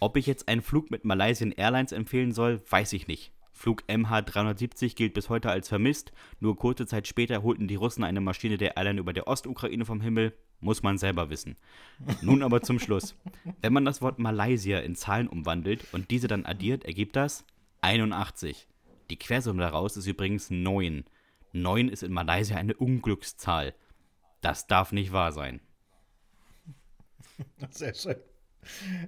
[0.00, 3.32] Ob ich jetzt einen Flug mit Malaysian Airlines empfehlen soll, weiß ich nicht.
[3.52, 6.12] Flug MH370 gilt bis heute als vermisst.
[6.40, 10.00] Nur kurze Zeit später holten die Russen eine Maschine der Airline über der Ostukraine vom
[10.00, 10.32] Himmel.
[10.60, 11.56] Muss man selber wissen.
[12.22, 13.14] Nun aber zum Schluss.
[13.60, 17.44] Wenn man das Wort Malaysia in Zahlen umwandelt und diese dann addiert, ergibt das
[17.82, 18.66] 81.
[19.10, 21.04] Die Quersumme daraus ist übrigens 9.
[21.52, 23.74] 9 ist in Malaysia eine Unglückszahl.
[24.40, 25.60] Das darf nicht wahr sein.
[27.70, 28.16] Sehr schön.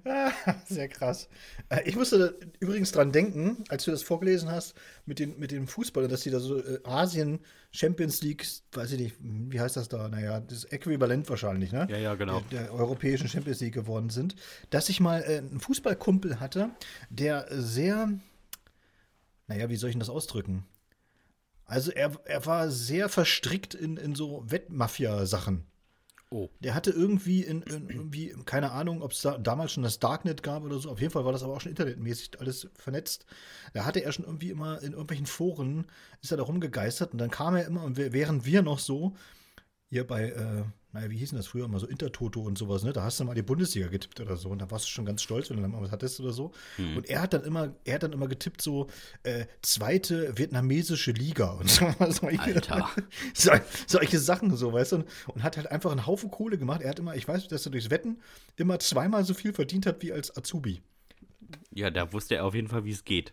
[0.04, 0.32] Ah,
[0.66, 1.28] Sehr krass.
[1.68, 4.74] Äh, Ich musste übrigens dran denken, als du das vorgelesen hast,
[5.04, 9.00] mit, den, mit dem Fußball, dass die da so äh, Asien Champions League, weiß ich
[9.00, 10.08] nicht, wie heißt das da?
[10.08, 11.86] Naja, das Äquivalent wahrscheinlich, ne?
[11.90, 12.40] Ja, ja, genau.
[12.50, 14.36] Der, der europäischen Champions League geworden sind.
[14.70, 16.70] Dass ich mal äh, einen Fußballkumpel hatte,
[17.10, 18.08] der sehr,
[19.46, 20.64] naja, wie soll ich denn das ausdrücken?
[21.72, 25.64] Also er, er war sehr verstrickt in, in so Wettmafia-Sachen.
[26.28, 26.50] Oh.
[26.60, 30.42] Der hatte irgendwie in, in irgendwie, keine Ahnung, ob es da damals schon das Darknet
[30.42, 30.90] gab oder so.
[30.90, 33.24] Auf jeden Fall war das aber auch schon internetmäßig alles vernetzt.
[33.72, 35.86] Da hatte er schon irgendwie immer in irgendwelchen Foren,
[36.20, 39.16] ist er da rumgegeistert und dann kam er immer und während wir noch so
[39.88, 42.92] hier bei, äh, naja, wie hieß denn das früher immer so Intertoto und sowas, ne?
[42.92, 45.22] Da hast du mal die Bundesliga getippt oder so und da warst du schon ganz
[45.22, 46.52] stolz, wenn du dann mal was hattest oder so.
[46.78, 48.88] Und er hat dann immer, er hat dann immer getippt so
[49.22, 51.86] äh, zweite vietnamesische Liga und so.
[52.10, 52.60] solche,
[53.34, 53.52] so,
[53.86, 54.96] solche Sachen so, weißt du?
[54.96, 56.82] Und, und hat halt einfach einen Haufen Kohle gemacht.
[56.82, 58.20] Er hat immer, ich weiß, dass er durchs Wetten
[58.56, 60.82] immer zweimal so viel verdient hat wie als Azubi.
[61.70, 63.32] Ja, da wusste er auf jeden Fall, wie es geht.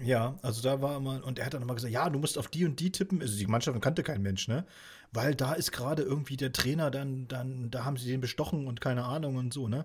[0.00, 2.48] Ja, also da war immer, und er hat dann immer gesagt, ja, du musst auf
[2.48, 3.20] die und die tippen.
[3.20, 4.64] Also die Mannschaft kannte kein Mensch, ne?
[5.12, 8.80] Weil da ist gerade irgendwie der Trainer, dann, dann, da haben sie den bestochen und
[8.80, 9.84] keine Ahnung und so, ne?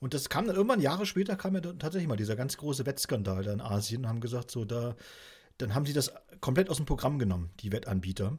[0.00, 3.42] Und das kam dann irgendwann Jahre später kam ja tatsächlich mal dieser ganz große Wettskandal
[3.42, 4.94] da in Asien und haben gesagt, so, da,
[5.58, 8.30] dann haben sie das komplett aus dem Programm genommen, die Wettanbieter.
[8.30, 8.38] Weil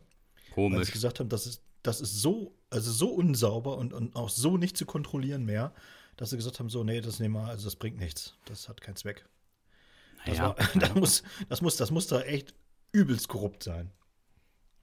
[0.49, 0.91] sie Komisch.
[0.91, 4.77] gesagt haben, das ist, das ist so, also so unsauber und, und auch so nicht
[4.77, 5.73] zu kontrollieren mehr,
[6.15, 8.35] dass sie gesagt haben, so, nee, das nehmen wir, also das bringt nichts.
[8.45, 9.25] Das hat keinen Zweck.
[10.25, 12.53] Das, Naja, war, das, muss, das, muss, das muss da echt
[12.91, 13.91] übelst korrupt sein.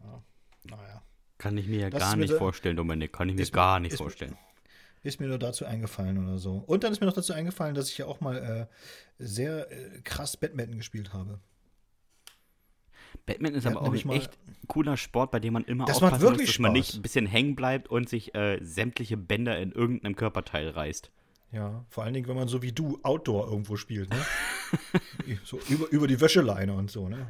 [0.01, 0.23] Ja,
[0.65, 1.03] naja.
[1.39, 3.13] Kann ich mir ja Das gar nicht da- vorstellen, Dominik.
[3.13, 4.37] Kann ich mir gar nicht ist vorstellen.
[5.03, 6.65] Ist mir nur dazu eingefallen oder so.
[6.67, 8.69] Und dann ist mir noch dazu eingefallen, dass ich ja auch mal
[9.19, 11.39] äh, sehr äh, krass Badminton gespielt habe.
[13.25, 14.31] Badminton ist aber auch ein echt
[14.69, 16.97] cooler Sport, bei dem man immer Das aufpassen muss, dass man nicht Spaß.
[16.99, 21.11] ein bisschen hängen bleibt und sich äh, sämtliche Bänder in irgendeinem Körperteil reißt.
[21.53, 24.21] Ja, vor allen Dingen, wenn man so wie du Outdoor irgendwo spielt, ne?
[25.45, 27.29] so über, über die Wäscheleine und so, ne?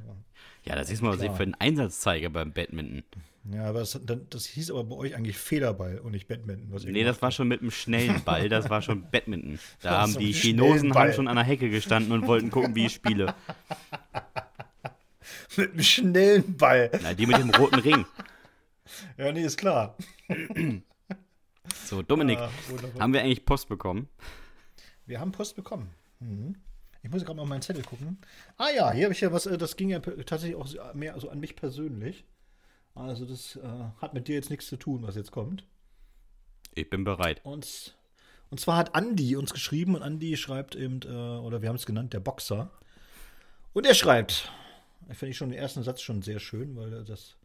[0.65, 3.05] Ja, das ist mal, was ich für einen Einsatz zeige beim Badminton.
[3.53, 6.73] Ja, aber das, das hieß aber bei euch eigentlich Federball und nicht Badminton.
[6.73, 9.59] Was Nee, das war schon mit einem schnellen Ball, das war schon Badminton.
[9.83, 12.75] Da Ach haben so, die Chinosen haben schon an der Hecke gestanden und wollten gucken,
[12.75, 13.35] wie ich spiele.
[15.57, 16.91] Mit einem schnellen Ball.
[17.03, 18.05] Na, die mit dem roten Ring.
[19.19, 19.97] Ja, nee, ist klar.
[21.87, 22.51] So, Dominik, Ah,
[23.01, 24.09] haben wir eigentlich Post bekommen?
[25.07, 25.91] Wir haben Post bekommen.
[26.21, 26.55] Mhm.
[27.03, 28.19] Ich muss gerade mal auf meinen Zettel gucken.
[28.57, 31.15] Ah ja, hier habe ich ja was, äh, das ging ja tatsächlich auch so- mehr
[31.15, 32.25] also an mich persönlich.
[32.97, 33.61] Also das äh,
[33.99, 35.65] hat mit dir jetzt nichts zu tun, was jetzt kommt.
[36.75, 37.41] Ich bin bereit.
[37.45, 37.95] Und,
[38.51, 41.87] und zwar hat Andi uns geschrieben und Andi schreibt eben, äh, oder wir haben es
[41.87, 42.71] genannt, der Boxer.
[43.75, 44.51] Und er schreibt,
[45.11, 47.37] ich finde ich schon den ersten Satz schon sehr schön, weil das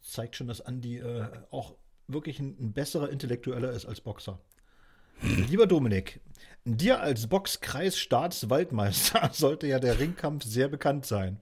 [0.00, 1.74] zeigt schon, dass Andi äh, auch
[2.08, 4.40] wirklich ein, ein besserer Intellektueller ist als Boxer.
[5.20, 6.20] Lieber Dominik,
[6.64, 11.38] dir als Boxkreisstaatswaldmeister sollte ja der Ringkampf sehr bekannt sein.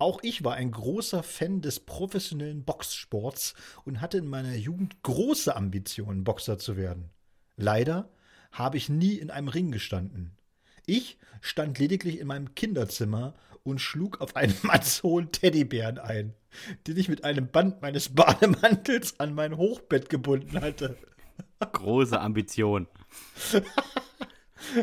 [0.00, 3.52] Auch ich war ein großer Fan des professionellen Boxsports
[3.84, 7.10] und hatte in meiner Jugend große Ambitionen, Boxer zu werden.
[7.56, 8.08] Leider
[8.50, 10.38] habe ich nie in einem Ring gestanden.
[10.86, 16.32] Ich stand lediglich in meinem Kinderzimmer und schlug auf einen mannshohen Teddybären ein,
[16.86, 20.96] den ich mit einem Band meines Bademantels an mein Hochbett gebunden hatte.
[21.72, 22.88] Große Ambition.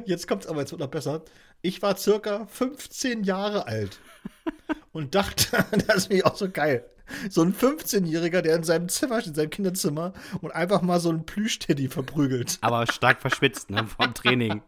[0.05, 1.23] Jetzt kommt's aber, jetzt wird noch besser.
[1.61, 3.99] Ich war circa 15 Jahre alt
[4.91, 6.85] und dachte, das ist mich auch so geil.
[7.29, 11.09] So ein 15-Jähriger, der in seinem Zimmer steht, in seinem Kinderzimmer und einfach mal so
[11.09, 12.57] einen Plüschteddy verprügelt.
[12.61, 14.61] Aber stark verschwitzt, ne, vom Training.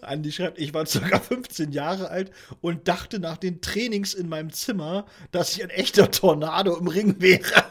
[0.00, 4.50] Andi schreibt, ich war circa 15 Jahre alt und dachte nach den Trainings in meinem
[4.50, 7.64] Zimmer, dass ich ein echter Tornado im Ring wäre.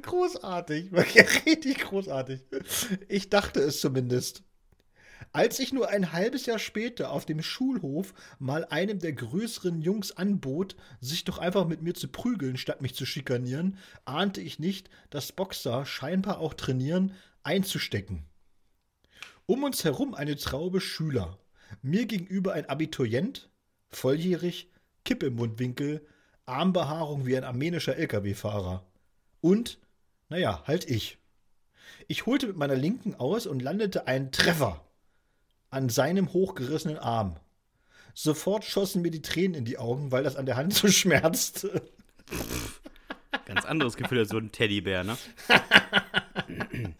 [0.00, 0.92] Großartig,
[1.46, 2.42] richtig großartig.
[3.08, 4.42] Ich dachte es zumindest.
[5.32, 10.12] Als ich nur ein halbes Jahr später auf dem Schulhof mal einem der größeren Jungs
[10.12, 14.90] anbot, sich doch einfach mit mir zu prügeln, statt mich zu schikanieren, ahnte ich nicht,
[15.10, 18.26] dass Boxer scheinbar auch trainieren, einzustecken.
[19.46, 21.38] Um uns herum eine Traube Schüler.
[21.80, 23.50] Mir gegenüber ein Abiturient,
[23.90, 24.70] volljährig,
[25.04, 26.06] Kippe im Mundwinkel,
[26.44, 28.86] Armbehaarung wie ein armenischer Lkw-Fahrer.
[29.40, 29.78] Und,
[30.32, 31.18] naja, halt ich.
[32.08, 34.82] Ich holte mit meiner linken aus und landete einen Treffer
[35.68, 37.36] an seinem hochgerissenen Arm.
[38.14, 41.82] Sofort schossen mir die Tränen in die Augen, weil das an der Hand so schmerzte.
[43.44, 45.18] Ganz anderes Gefühl als so ein Teddybär, ne?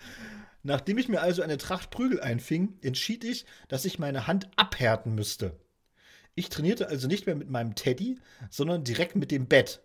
[0.62, 5.14] Nachdem ich mir also eine Tracht Prügel einfing, entschied ich, dass ich meine Hand abhärten
[5.14, 5.58] müsste.
[6.34, 8.18] Ich trainierte also nicht mehr mit meinem Teddy,
[8.50, 9.80] sondern direkt mit dem Bett.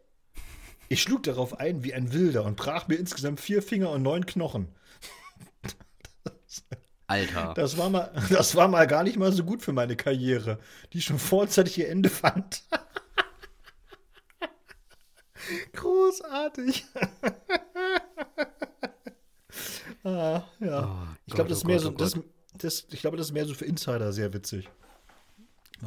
[0.90, 4.26] Ich schlug darauf ein wie ein Wilder und brach mir insgesamt vier Finger und neun
[4.26, 4.70] Knochen.
[7.08, 7.54] Alter.
[7.56, 10.60] Das war mal, das war mal gar nicht mal so gut für meine Karriere,
[10.94, 12.64] die schon vorzeitig ihr Ende fand.
[15.74, 16.86] Großartig.
[20.04, 20.86] ah, ja.
[20.86, 22.20] Oh ich glaube, das ist oh so, das,
[22.58, 24.70] das, ich glaube, das ist mehr so für Insider sehr witzig.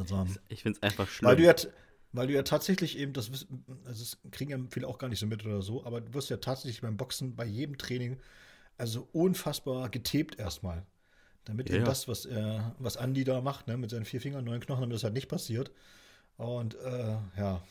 [0.07, 0.37] Sagen.
[0.49, 1.57] Ich find's einfach Weil du schlimm.
[1.67, 1.71] ja,
[2.13, 3.31] weil du ja tatsächlich eben, das,
[3.85, 6.31] also das kriegen ja viele auch gar nicht so mit oder so, aber du wirst
[6.31, 8.19] ja tatsächlich beim Boxen bei jedem Training
[8.79, 10.87] also unfassbar getebt erstmal.
[11.45, 14.45] Damit Ja, eben das, was, äh, was Andi da macht, ne, mit seinen vier Fingern,
[14.45, 15.71] neun Knochen, damit das halt nicht passiert.
[16.37, 17.63] Und äh, ja.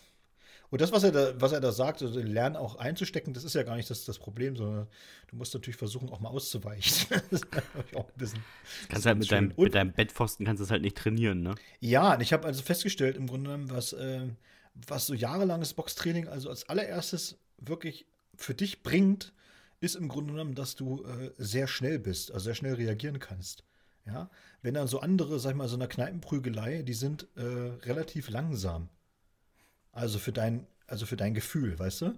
[0.71, 3.55] Und das, was er da, was er da sagt, also lernen auch einzustecken, das ist
[3.55, 4.87] ja gar nicht das, das Problem, sondern
[5.27, 7.07] du musst natürlich versuchen, auch mal auszuweichen.
[7.31, 8.43] das natürlich auch ein bisschen.
[8.87, 11.55] Kannst halt mit deinem, mit deinem Bettpfosten kannst du es halt nicht trainieren, ne?
[11.79, 14.27] Ja, und ich habe also festgestellt, im Grunde genommen, was, äh,
[14.87, 18.05] was so jahrelanges Boxtraining also als allererstes wirklich
[18.35, 19.33] für dich bringt,
[19.81, 23.63] ist im Grunde genommen, dass du äh, sehr schnell bist, also sehr schnell reagieren kannst.
[24.05, 24.29] Ja,
[24.61, 28.89] wenn dann so andere, sag ich mal, so einer Kneipenprügelei, die sind äh, relativ langsam.
[29.99, 32.13] Also für dein, also für dein Gefühl, weißt du?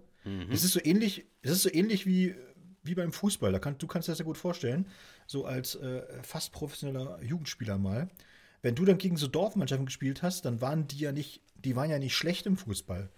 [0.52, 2.36] Es ist so ähnlich, es ist so ähnlich wie
[2.84, 3.52] wie beim Fußball.
[3.52, 4.88] Da kann, du kannst dir das ja gut vorstellen,
[5.28, 8.10] so als äh, fast professioneller Jugendspieler mal.
[8.62, 11.90] Wenn du dann gegen so Dorfmannschaften gespielt hast, dann waren die ja nicht, die waren
[11.90, 13.10] ja nicht schlecht im Fußball.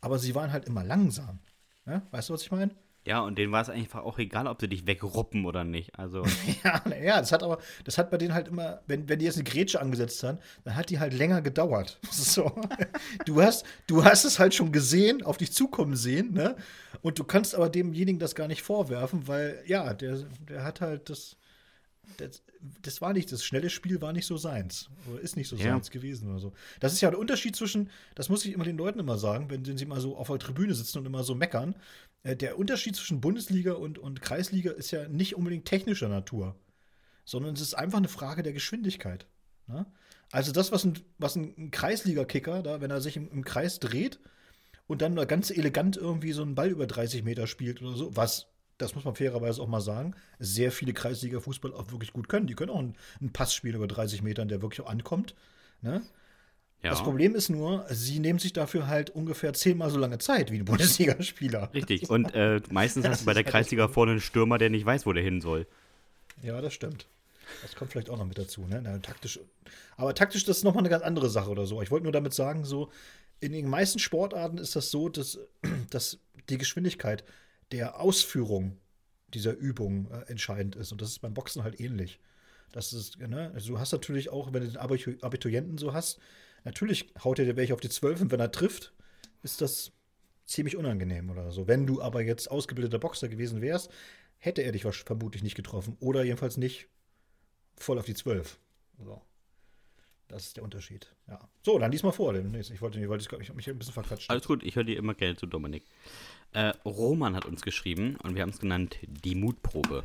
[0.00, 1.38] Aber sie waren halt immer langsam.
[1.86, 2.02] Ja?
[2.10, 2.74] Weißt du, was ich meine?
[3.06, 5.96] Ja, und denen war es einfach auch egal, ob sie dich wegruppen oder nicht.
[5.96, 6.24] Also.
[6.64, 9.36] ja, ja, das hat aber, das hat bei denen halt immer, wenn, wenn die jetzt
[9.36, 11.98] eine Grätsche angesetzt haben, dann hat die halt länger gedauert.
[12.26, 12.50] So.
[13.24, 16.56] Du hast, du hast es halt schon gesehen, auf dich zukommen sehen, ne?
[17.02, 21.08] Und du kannst aber demjenigen das gar nicht vorwerfen, weil, ja, der, der hat halt
[21.08, 21.36] das,
[22.16, 22.42] das,
[22.82, 24.88] das, war nicht, das schnelle Spiel war nicht so seins.
[25.08, 25.72] Oder ist nicht so ja.
[25.72, 26.52] seins gewesen oder so.
[26.80, 29.76] Das ist ja der Unterschied zwischen, das muss ich immer den Leuten immer sagen, wenn
[29.76, 31.76] sie mal so auf der Tribüne sitzen und immer so meckern.
[32.26, 36.56] Äh, der Unterschied zwischen Bundesliga und, und Kreisliga ist ja nicht unbedingt technischer Natur,
[37.24, 39.26] sondern es ist einfach eine Frage der Geschwindigkeit.
[39.68, 39.86] Ne?
[40.32, 44.18] Also das, was ein, was ein Kreisliga-Kicker, da, wenn er sich im, im Kreis dreht
[44.88, 48.48] und dann ganz elegant irgendwie so einen Ball über 30 Meter spielt oder so, was
[48.78, 52.46] das muss man fairerweise auch mal sagen, sehr viele Kreisliga-Fußball auch wirklich gut können.
[52.46, 55.34] Die können auch einen, einen Pass spielen über 30 Metern, der wirklich auch ankommt.
[55.80, 56.02] Ne?
[56.86, 56.92] Ja.
[56.92, 60.58] Das Problem ist nur, sie nehmen sich dafür halt ungefähr zehnmal so lange Zeit wie
[60.58, 61.74] ein Bundesligaspieler.
[61.74, 62.08] Richtig.
[62.08, 65.04] Und äh, meistens hast du bei der halt Kreisliga vorne einen Stürmer, der nicht weiß,
[65.04, 65.66] wo der hin soll.
[66.42, 67.08] Ja, das stimmt.
[67.62, 68.60] Das kommt vielleicht auch noch mit dazu.
[68.68, 68.80] Ne?
[68.84, 69.40] Na, taktisch,
[69.96, 71.82] aber taktisch, das ist nochmal eine ganz andere Sache oder so.
[71.82, 72.92] Ich wollte nur damit sagen, so
[73.40, 75.40] in den meisten Sportarten ist das so, dass,
[75.90, 77.24] dass die Geschwindigkeit
[77.72, 78.76] der Ausführung
[79.34, 80.92] dieser Übung äh, entscheidend ist.
[80.92, 82.20] Und das ist beim Boxen halt ähnlich.
[82.70, 83.50] Das ist, ne?
[83.54, 86.20] also du hast natürlich auch, wenn du den Abiturienten so hast,
[86.66, 88.92] natürlich haut er dir welche auf die Zwölf und wenn er trifft,
[89.42, 89.92] ist das
[90.44, 91.66] ziemlich unangenehm oder so.
[91.66, 93.90] Wenn du aber jetzt ausgebildeter Boxer gewesen wärst,
[94.38, 96.88] hätte er dich vermutlich nicht getroffen oder jedenfalls nicht
[97.76, 98.58] voll auf die Zwölf.
[98.98, 99.22] So.
[100.28, 101.14] Das ist der Unterschied.
[101.28, 101.38] Ja.
[101.62, 102.34] So, dann lies mal vor.
[102.34, 104.28] Ich wollte, ich wollte ich mich ein bisschen verquatschen.
[104.28, 105.84] Alles gut, ich höre dir immer gerne zu, Dominik.
[106.52, 110.04] Äh, Roman hat uns geschrieben und wir haben es genannt die Mutprobe.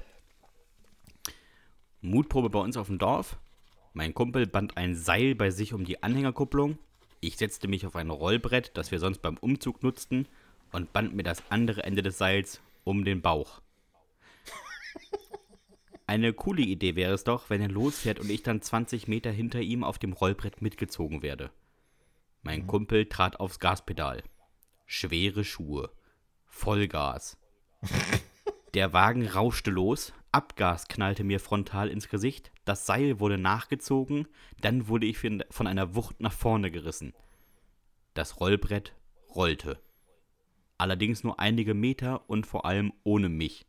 [2.01, 3.39] Mutprobe bei uns auf dem Dorf.
[3.93, 6.77] Mein Kumpel band ein Seil bei sich um die Anhängerkupplung.
[7.19, 10.27] Ich setzte mich auf ein Rollbrett, das wir sonst beim Umzug nutzten,
[10.71, 13.61] und band mir das andere Ende des Seils um den Bauch.
[16.07, 19.61] Eine coole Idee wäre es doch, wenn er losfährt und ich dann 20 Meter hinter
[19.61, 21.51] ihm auf dem Rollbrett mitgezogen werde.
[22.41, 22.67] Mein.
[22.67, 24.23] Kumpel trat aufs Gaspedal.
[24.85, 25.91] Schwere Schuhe.
[26.47, 27.37] Vollgas.
[28.73, 34.27] Der Wagen rauschte los, Abgas knallte mir frontal ins Gesicht, das Seil wurde nachgezogen,
[34.61, 37.13] dann wurde ich von einer Wucht nach vorne gerissen.
[38.13, 38.93] Das Rollbrett
[39.35, 39.79] rollte.
[40.77, 43.65] Allerdings nur einige Meter und vor allem ohne mich.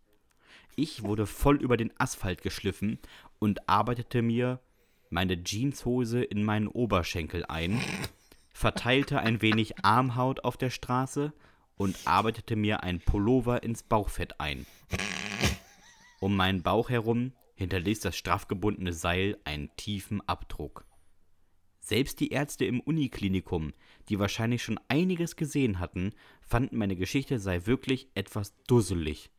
[0.77, 2.99] Ich wurde voll über den Asphalt geschliffen
[3.39, 4.61] und arbeitete mir
[5.11, 7.81] meine Jeanshose in meinen Oberschenkel ein,
[8.55, 11.33] verteilte ein wenig Armhaut auf der Straße
[11.77, 14.65] und arbeitete mir ein Pullover ins Bauchfett ein.
[16.23, 20.85] Um meinen Bauch herum hinterließ das straff gebundene Seil einen tiefen Abdruck.
[21.81, 23.73] Selbst die Ärzte im Uniklinikum,
[24.09, 29.33] die wahrscheinlich schon einiges gesehen hatten, fanden meine Geschichte sei wirklich etwas dusselig.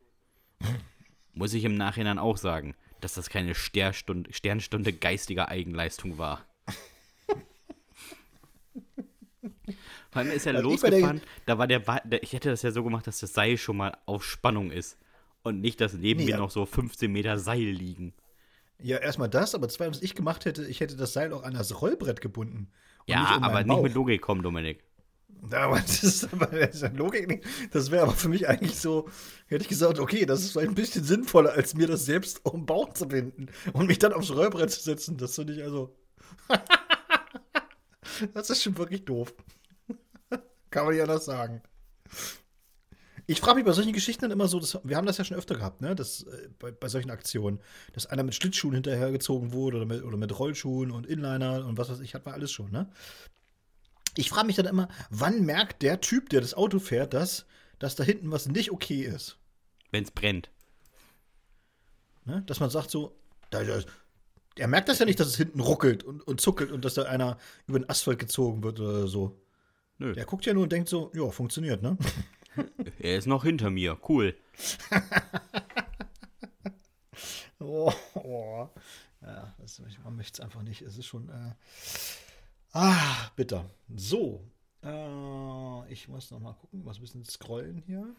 [1.31, 6.45] Muss ich im Nachhinein auch sagen, dass das keine Sternstunde, Sternstunde geistiger Eigenleistung war.
[10.11, 12.84] Vor allem ist er also losgefahren, da war der, der, ich hätte das ja so
[12.84, 14.97] gemacht, dass das Seil schon mal auf Spannung ist
[15.43, 16.37] und nicht, dass neben nee, mir ja.
[16.37, 18.13] noch so 15 Meter Seil liegen.
[18.79, 21.53] Ja, erstmal das, aber zweitens, was ich gemacht hätte, ich hätte das Seil auch an
[21.53, 22.69] das Rollbrett gebunden.
[23.05, 24.83] Ja, nicht aber nicht mit Logik kommen, Dominik.
[25.51, 27.43] Aber das ist aber das ist Logik nicht.
[27.71, 29.09] Das wäre aber für mich eigentlich so,
[29.47, 32.61] hätte ich gesagt, okay, das ist vielleicht ein bisschen sinnvoller, als mir das selbst um
[32.61, 35.17] den Bauch zu binden und mich dann aufs Rollbrett zu setzen.
[35.17, 35.95] Das finde ich also.
[38.33, 39.33] das ist schon wirklich doof.
[40.69, 41.61] Kann man ja das sagen.
[43.26, 45.38] Ich frage mich bei solchen Geschichten dann immer so, das, wir haben das ja schon
[45.38, 45.95] öfter gehabt, ne?
[45.95, 47.59] Das, äh, bei, bei, solchen Aktionen,
[47.93, 51.89] dass einer mit Schlittschuhen hinterhergezogen wurde oder mit, oder mit Rollschuhen und Inliner und was
[51.89, 52.89] weiß ich, hat man alles schon, ne?
[54.15, 57.45] Ich frage mich dann immer, wann merkt der Typ, der das Auto fährt, dass,
[57.80, 59.38] dass da hinten was nicht okay ist?
[59.91, 60.51] Wenn es brennt.
[62.26, 62.43] Ne?
[62.45, 63.17] Dass man sagt so,
[63.49, 63.82] da, da,
[64.55, 67.03] er merkt das ja nicht, dass es hinten ruckelt und, und zuckelt und dass da
[67.03, 69.41] einer über den Asphalt gezogen wird oder so.
[69.97, 70.13] Nö.
[70.13, 71.97] Der guckt ja nur und denkt so, ja, funktioniert, ne?
[72.99, 74.36] er ist noch hinter mir, cool.
[77.60, 78.70] oh, oh.
[79.22, 80.82] Ja, das, man möchte es einfach nicht.
[80.82, 81.30] Es ist schon.
[81.30, 81.54] Äh,
[82.74, 83.70] ah, bitter.
[83.95, 84.43] So.
[84.84, 88.14] Äh, ich muss noch mal gucken, was bisschen scrollen hier.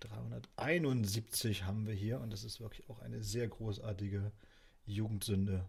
[0.00, 4.30] 371 haben wir hier und das ist wirklich auch eine sehr großartige
[4.84, 5.64] Jugendsünde.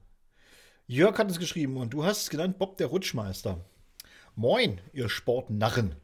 [0.85, 3.63] Jörg hat es geschrieben und du hast es genannt Bob der Rutschmeister.
[4.35, 5.95] Moin, ihr Sportnarren.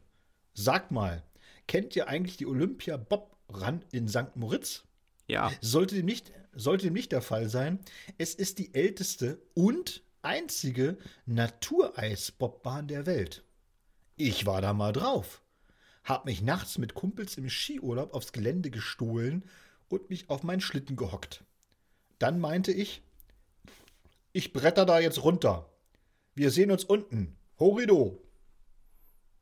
[0.54, 1.22] Sagt mal,
[1.66, 4.36] kennt ihr eigentlich die Olympia Bob ran in St.
[4.36, 4.84] Moritz.
[5.26, 5.52] Ja.
[5.60, 7.80] Sollte dem, nicht, sollte dem nicht der Fall sein.
[8.18, 10.96] Es ist die älteste und einzige
[11.26, 13.44] Natureisbobbahn der Welt.
[14.16, 15.42] Ich war da mal drauf.
[16.04, 19.44] Hab mich nachts mit Kumpels im Skiurlaub aufs Gelände gestohlen
[19.88, 21.44] und mich auf meinen Schlitten gehockt.
[22.18, 23.02] Dann meinte ich,
[24.32, 25.70] ich bretter da jetzt runter.
[26.34, 27.36] Wir sehen uns unten.
[27.58, 28.23] Horido.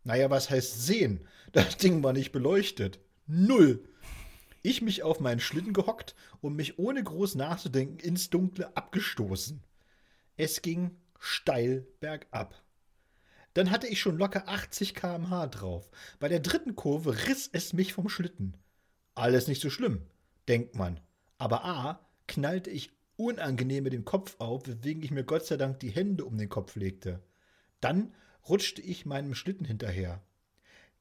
[0.04, 1.26] Naja, was heißt sehen?
[1.52, 3.00] Das Ding war nicht beleuchtet.
[3.26, 3.88] Null.
[4.62, 9.62] Ich mich auf meinen Schlitten gehockt und mich ohne groß nachzudenken ins Dunkle abgestoßen.
[10.36, 12.62] Es ging steil bergab.
[13.54, 15.90] Dann hatte ich schon locker 80 km/h drauf.
[16.18, 18.56] Bei der dritten Kurve riss es mich vom Schlitten.
[19.14, 20.06] Alles nicht so schlimm,
[20.48, 21.00] denkt man.
[21.38, 25.80] Aber A, knallte ich unangenehm mit dem Kopf auf, weswegen ich mir Gott sei Dank
[25.80, 27.22] die Hände um den Kopf legte.
[27.80, 28.14] Dann
[28.48, 30.22] rutschte ich meinem Schlitten hinterher.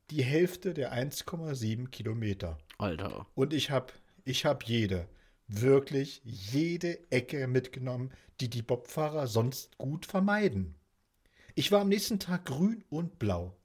[0.10, 2.58] Die Hälfte der 1,7 Kilometer.
[2.78, 3.28] Alter.
[3.36, 3.94] Und ich hab,
[4.26, 5.08] ich hab jede,
[5.48, 10.76] wirklich jede Ecke mitgenommen, die die Bobfahrer sonst gut vermeiden.
[11.56, 13.56] Ich war am nächsten Tag grün und blau.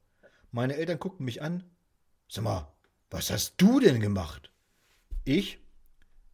[0.51, 1.65] Meine Eltern guckten mich an.
[2.29, 2.73] Sag mal,
[3.11, 4.53] was hast du denn gemacht?
[5.25, 5.61] Ich?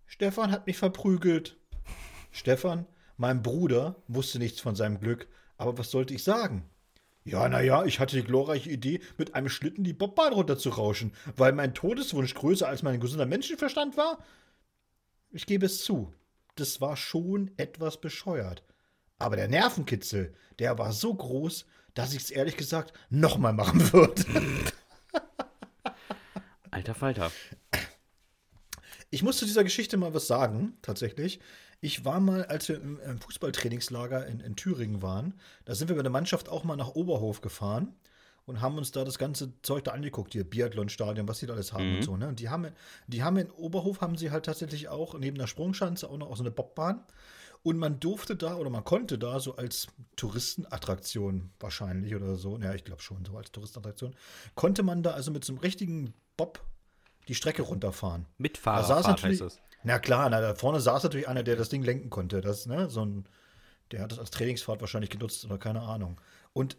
[0.06, 1.56] Stefan hat mich verprügelt.
[2.30, 2.86] Stefan,
[3.16, 6.68] mein Bruder, wusste nichts von seinem Glück, aber was sollte ich sagen?
[7.24, 11.74] Ja, naja, ich hatte die glorreiche Idee, mit einem Schlitten die Bobbahn runterzurauschen, weil mein
[11.74, 14.24] Todeswunsch größer als mein gesunder Menschenverstand war.
[15.30, 16.12] Ich gebe es zu,
[16.56, 18.64] das war schon etwas bescheuert.
[19.18, 24.24] Aber der Nervenkitzel, der war so groß, dass ich es ehrlich gesagt nochmal machen würde.
[26.70, 27.30] Alter Falter.
[29.10, 31.38] Ich muss zu dieser Geschichte mal was sagen, tatsächlich.
[31.84, 36.04] Ich war mal, als wir im, Fußballtrainingslager in, in, Thüringen waren, da sind wir mit
[36.04, 37.92] der Mannschaft auch mal nach Oberhof gefahren
[38.46, 41.72] und haben uns da das ganze Zeug da angeguckt, hier Biathlonstadion, was sie da alles
[41.72, 41.96] haben mhm.
[41.96, 42.16] und so.
[42.16, 42.28] Ne?
[42.28, 42.68] Und die haben,
[43.08, 46.36] die haben in Oberhof haben sie halt tatsächlich auch neben der Sprungschanze auch noch auch
[46.36, 47.02] so eine Bobbahn.
[47.64, 52.74] Und man durfte da oder man konnte da so als Touristenattraktion wahrscheinlich oder so, ja,
[52.74, 54.14] ich glaube schon, so als Touristenattraktion,
[54.54, 56.64] konnte man da also mit so einem richtigen Bob
[57.26, 58.26] die Strecke runterfahren.
[58.38, 59.60] Mit Fahrerfahrt heißt das.
[59.84, 62.40] Na klar, na, da vorne saß natürlich einer, der das Ding lenken konnte.
[62.40, 63.24] Das, ne, so ein,
[63.90, 66.20] der hat das als Trainingsfahrt wahrscheinlich genutzt oder keine Ahnung.
[66.52, 66.76] Und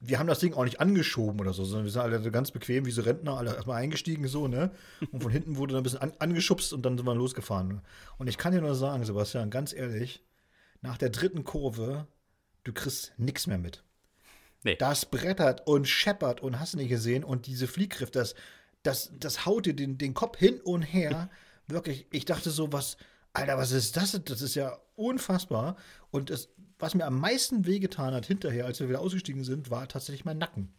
[0.00, 2.50] wir haben das Ding auch nicht angeschoben oder so, sondern wir sind alle so ganz
[2.50, 4.70] bequem wie so Rentner, alle erstmal eingestiegen so, ne?
[5.12, 7.80] Und von hinten wurde dann ein bisschen an, angeschubst und dann sind wir losgefahren.
[8.18, 10.22] Und ich kann dir nur sagen, Sebastian, ganz ehrlich,
[10.82, 12.06] nach der dritten Kurve,
[12.64, 13.82] du kriegst nichts mehr mit.
[14.62, 14.76] Nee.
[14.76, 18.34] Das brettert und scheppert und hast nicht gesehen und diese Fliehgriff, das,
[18.82, 21.30] das, das haut dir den, den Kopf hin und her.
[21.66, 22.96] Wirklich, ich dachte so, was,
[23.32, 24.20] Alter, was ist das?
[24.24, 25.76] Das ist ja unfassbar.
[26.10, 26.48] Und das,
[26.78, 30.38] was mir am meisten wehgetan hat hinterher, als wir wieder ausgestiegen sind, war tatsächlich mein
[30.38, 30.72] Nacken.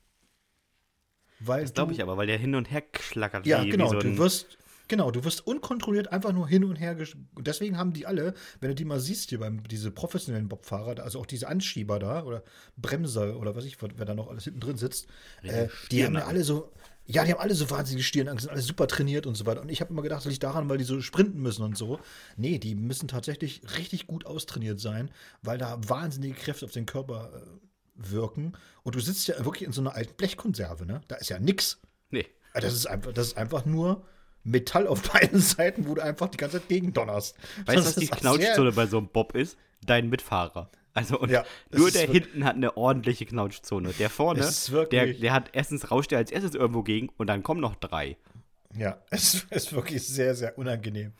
[1.39, 3.45] Weil das glaube ich aber, weil der hin und her schlackert.
[3.45, 3.91] Ja, wie, genau.
[3.91, 4.57] Wie so du wirst,
[4.87, 6.95] genau, du wirst unkontrolliert einfach nur hin und her.
[7.35, 11.03] Und deswegen haben die alle, wenn du die mal siehst hier beim diese professionellen Bobfahrer,
[11.03, 12.43] also auch diese Anschieber da oder
[12.77, 15.07] Bremser oder was ich, wer da noch alles hinten drin sitzt,
[15.43, 16.71] äh, die haben ja alle so,
[17.07, 19.61] ja, die haben alle so wahnsinnige Stirnangst, sind alle super trainiert und so weiter.
[19.61, 21.99] Und ich habe immer gedacht, das liegt daran, weil die so sprinten müssen und so.
[22.35, 25.11] Nee, die müssen tatsächlich richtig gut austrainiert sein,
[25.43, 28.53] weil da wahnsinnige Kräfte auf den Körper äh, wirken.
[28.83, 31.01] Und du sitzt ja wirklich in so einer alten Blechkonserve, ne?
[31.07, 31.79] Da ist ja nix.
[32.09, 32.25] Nee.
[32.53, 34.03] Das ist einfach, das ist einfach nur
[34.43, 37.35] Metall auf beiden Seiten, wo du einfach die ganze Zeit gegen donnerst.
[37.65, 39.57] Weißt du, was die Knautschzone bei so einem Bob ist?
[39.85, 40.71] Dein Mitfahrer.
[40.95, 43.91] Also und ja, nur der hinten hat eine ordentliche Knautschzone.
[43.99, 44.49] Der vorne,
[44.91, 48.17] der, der hat erstens rauscht er als erstes irgendwo gegen und dann kommen noch drei.
[48.77, 51.11] Ja, es ist wirklich sehr, sehr unangenehm,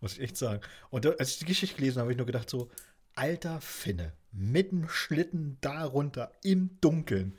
[0.00, 0.60] muss ich echt sagen.
[0.90, 2.70] Und als ich die Geschichte gelesen habe, habe ich nur gedacht so,
[3.16, 7.36] alter Finne, mit dem Schlitten darunter im Dunkeln.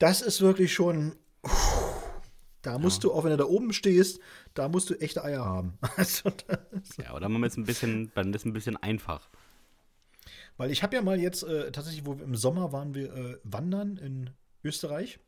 [0.00, 1.14] Das ist wirklich schon,
[2.62, 3.10] da musst ja.
[3.10, 4.18] du, auch wenn du da oben stehst,
[4.54, 5.78] da musst du echte Eier haben.
[5.96, 6.32] Also,
[7.00, 9.28] ja, oder man ist ein bisschen, dann ist ein bisschen einfach.
[10.56, 13.38] Weil ich habe ja mal jetzt äh, tatsächlich, wo wir im Sommer waren wir äh,
[13.44, 14.30] wandern in
[14.64, 15.18] Österreich.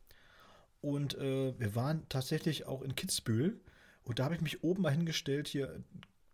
[0.81, 3.61] Und äh, wir waren tatsächlich auch in Kitzbühel.
[4.05, 5.83] Und da habe ich mich oben mal hingestellt, hier,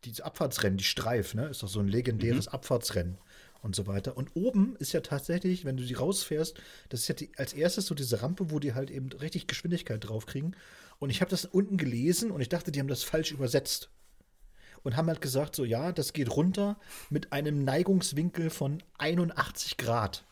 [0.04, 1.46] diese Abfahrtsrennen, die Streif, ne?
[1.46, 2.52] Ist doch so ein legendäres mhm.
[2.52, 3.18] Abfahrtsrennen
[3.62, 4.16] und so weiter.
[4.16, 7.86] Und oben ist ja tatsächlich, wenn du die rausfährst, das ist ja die, als erstes
[7.86, 10.54] so diese Rampe, wo die halt eben richtig Geschwindigkeit draufkriegen.
[10.98, 13.90] Und ich habe das unten gelesen und ich dachte, die haben das falsch übersetzt
[14.84, 16.78] und haben halt gesagt, so ja, das geht runter
[17.10, 20.24] mit einem Neigungswinkel von 81 Grad.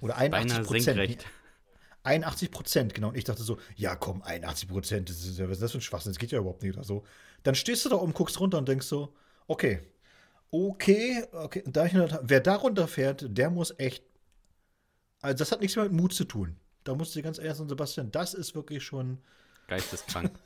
[0.00, 1.26] Oder 81 Prozent.
[2.02, 3.08] 81 Prozent, genau.
[3.08, 5.78] Und ich dachte so, ja komm, 81 Prozent, das ist ja, was ist das für
[5.78, 7.04] ein Schwachsinn, das geht ja überhaupt nicht oder so.
[7.44, 9.14] Dann stehst du da oben, guckst runter und denkst so,
[9.46, 9.80] okay,
[10.50, 14.02] okay, okay, da ich, wer da runterfährt, der muss echt,
[15.20, 16.56] also das hat nichts mehr mit Mut zu tun.
[16.84, 19.18] Da musst du ganz ehrlich sagen, Sebastian, das ist wirklich schon
[19.68, 20.30] Geisteskrank.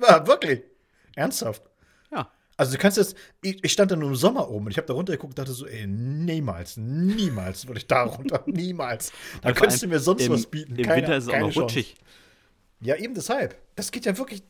[0.00, 0.64] Ja, wirklich.
[1.16, 1.62] Ernsthaft.
[2.12, 2.30] Ja.
[2.56, 4.86] Also du kannst jetzt, ich, ich stand da nur im Sommer oben und ich habe
[4.86, 9.12] da runtergeguckt und dachte so, ey, niemals, niemals würde ich da runter, niemals.
[9.42, 10.76] Da könntest du mir sonst im, was bieten.
[10.76, 11.60] Im Keine- Winter ist es auch Chance.
[11.60, 11.96] rutschig.
[12.80, 13.58] Ja, eben deshalb.
[13.74, 14.42] Das geht ja wirklich,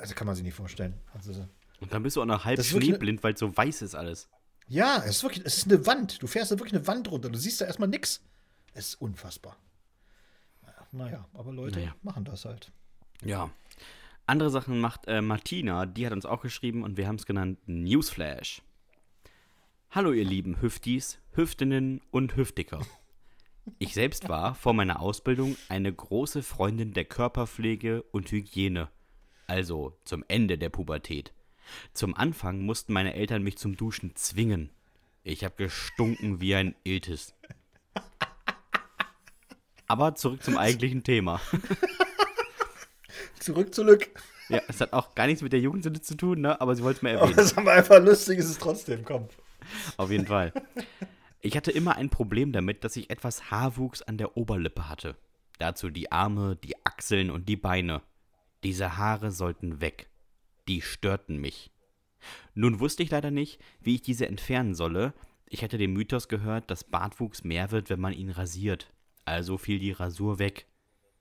[0.00, 0.94] also kann man sich nicht vorstellen.
[1.14, 1.46] Also,
[1.80, 4.28] Und dann bist du auch noch halb ne- schneeblind, weil es so weiß ist alles.
[4.66, 6.22] ja, es ist wirklich, es ist eine Wand.
[6.22, 7.28] Du fährst da wirklich eine Wand runter.
[7.30, 8.20] Du siehst da erstmal nix.
[8.74, 9.56] Es ist unfassbar.
[10.92, 11.94] Naja, aber Leute Naja.
[12.02, 12.72] machen das halt.
[13.22, 13.50] Ja.
[14.28, 17.60] Andere Sachen macht äh, Martina, die hat uns auch geschrieben und wir haben es genannt
[17.64, 18.60] Newsflash.
[19.90, 22.80] Hallo ihr lieben Hüftis, Hüftinnen und Hüftiker.
[23.78, 28.90] Ich selbst war vor meiner Ausbildung eine große Freundin der Körperpflege und Hygiene.
[29.46, 31.32] Also zum Ende der Pubertät.
[31.94, 34.68] Zum Anfang mussten meine Eltern mich zum Duschen zwingen.
[35.22, 37.34] Ich habe gestunken wie ein Iltis.
[39.86, 41.40] Aber zurück zum eigentlichen Thema.
[43.40, 44.08] Zurück, zurück.
[44.48, 46.60] Ja, es hat auch gar nichts mit der Jugendsünde zu tun, ne?
[46.60, 47.36] aber sie wollte es mir Aber erwähnen.
[47.36, 49.28] das ist aber einfach lustig, ist es trotzdem, komm.
[49.96, 50.52] Auf jeden Fall.
[51.40, 55.16] Ich hatte immer ein Problem damit, dass ich etwas Haarwuchs an der Oberlippe hatte.
[55.58, 58.02] Dazu die Arme, die Achseln und die Beine.
[58.64, 60.08] Diese Haare sollten weg.
[60.66, 61.70] Die störten mich.
[62.54, 65.14] Nun wusste ich leider nicht, wie ich diese entfernen solle.
[65.46, 68.92] Ich hatte den Mythos gehört, dass Bartwuchs mehr wird, wenn man ihn rasiert.
[69.24, 70.66] Also fiel die Rasur weg.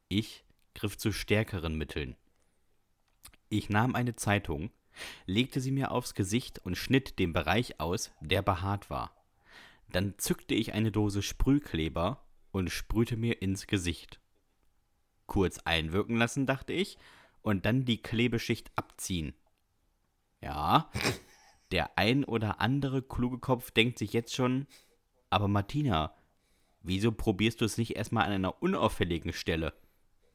[0.08, 0.46] Ich
[0.78, 2.16] griff zu stärkeren Mitteln.
[3.50, 4.70] Ich nahm eine Zeitung,
[5.26, 9.12] legte sie mir aufs Gesicht und schnitt den Bereich aus, der behaart war.
[9.90, 14.20] Dann zückte ich eine Dose Sprühkleber und sprühte mir ins Gesicht.
[15.26, 16.98] Kurz einwirken lassen, dachte ich,
[17.42, 19.34] und dann die Klebeschicht abziehen.
[20.42, 20.92] Ja,
[21.72, 24.68] der ein oder andere kluge Kopf denkt sich jetzt schon,
[25.30, 26.16] aber Martina,
[26.82, 29.74] wieso probierst du es nicht erstmal an einer unauffälligen Stelle?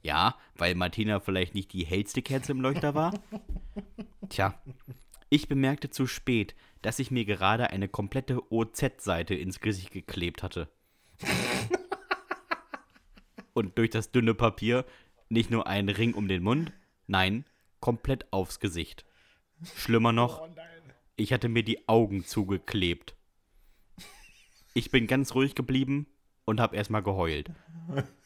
[0.02, 3.14] Ja, weil Martina vielleicht nicht die hellste Kerze im Leuchter war?
[4.28, 4.60] Tja,
[5.30, 10.68] ich bemerkte zu spät, dass ich mir gerade eine komplette OZ-Seite ins Gesicht geklebt hatte.
[13.54, 14.84] Und durch das dünne Papier
[15.28, 16.72] nicht nur einen Ring um den Mund,
[17.06, 17.44] nein,
[17.80, 19.04] komplett aufs Gesicht.
[19.76, 20.48] Schlimmer noch,
[21.16, 23.14] ich hatte mir die Augen zugeklebt.
[24.74, 26.06] Ich bin ganz ruhig geblieben
[26.44, 27.50] und habe erstmal geheult.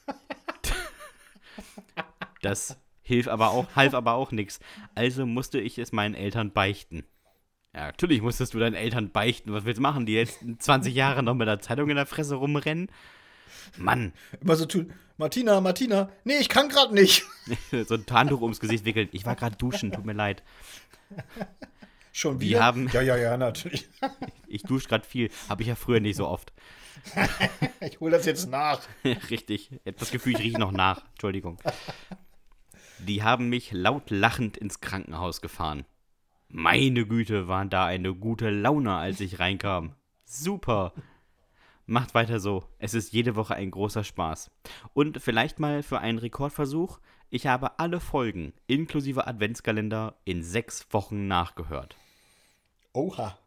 [2.42, 4.61] Das hilf aber auch, half aber auch nichts.
[4.94, 7.04] Also musste ich es meinen Eltern beichten.
[7.74, 9.52] Ja, natürlich musstest du deinen Eltern beichten.
[9.52, 10.07] Was willst du machen?
[10.07, 12.88] Die jetzt 20 Jahre noch mit der Zeitung in der Fresse rumrennen?
[13.76, 17.24] Mann, Immer so tun, Martina, Martina, nee, ich kann gerade nicht.
[17.86, 19.09] so ein Tarntuch ums Gesicht wickeln.
[19.12, 20.42] Ich war gerade duschen, tut mir leid.
[22.12, 22.62] Schon wieder?
[22.62, 23.88] haben- Ja, ja, ja, natürlich.
[24.46, 25.30] Ich dusche gerade viel.
[25.48, 26.52] Habe ich ja früher nicht so oft.
[27.80, 28.80] Ich hole das jetzt nach.
[29.30, 29.70] Richtig.
[29.84, 31.05] Das Gefühl, ich rieche noch nach.
[31.11, 31.59] Entschuldigung.
[32.99, 35.84] Die haben mich laut lachend ins Krankenhaus gefahren.
[36.49, 39.94] Meine Güte, waren da eine gute Laune, als ich reinkam.
[40.24, 40.92] Super.
[41.86, 42.64] Macht weiter so.
[42.78, 44.51] Es ist jede Woche ein großer Spaß.
[44.92, 46.99] Und vielleicht mal für einen Rekordversuch.
[47.30, 51.97] Ich habe alle Folgen, inklusive Adventskalender, in sechs Wochen nachgehört.
[52.92, 53.38] Oha.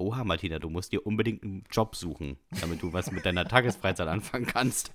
[0.00, 4.08] Oha, Martina, du musst dir unbedingt einen Job suchen, damit du was mit deiner Tagesfreizeit
[4.08, 4.92] anfangen kannst.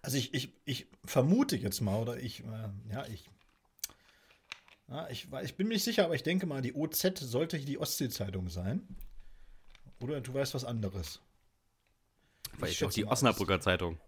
[0.00, 3.28] Also ich, ich, ich vermute jetzt mal, oder ich, äh, ja, ich,
[4.88, 7.78] ja, ich, ich bin mir nicht sicher, aber ich denke mal, die OZ sollte die
[7.78, 8.86] Ostsee-Zeitung sein.
[10.00, 11.20] Oder du weißt was anderes.
[12.58, 13.98] Weil Ich auch die Osnabrücker Zeitung.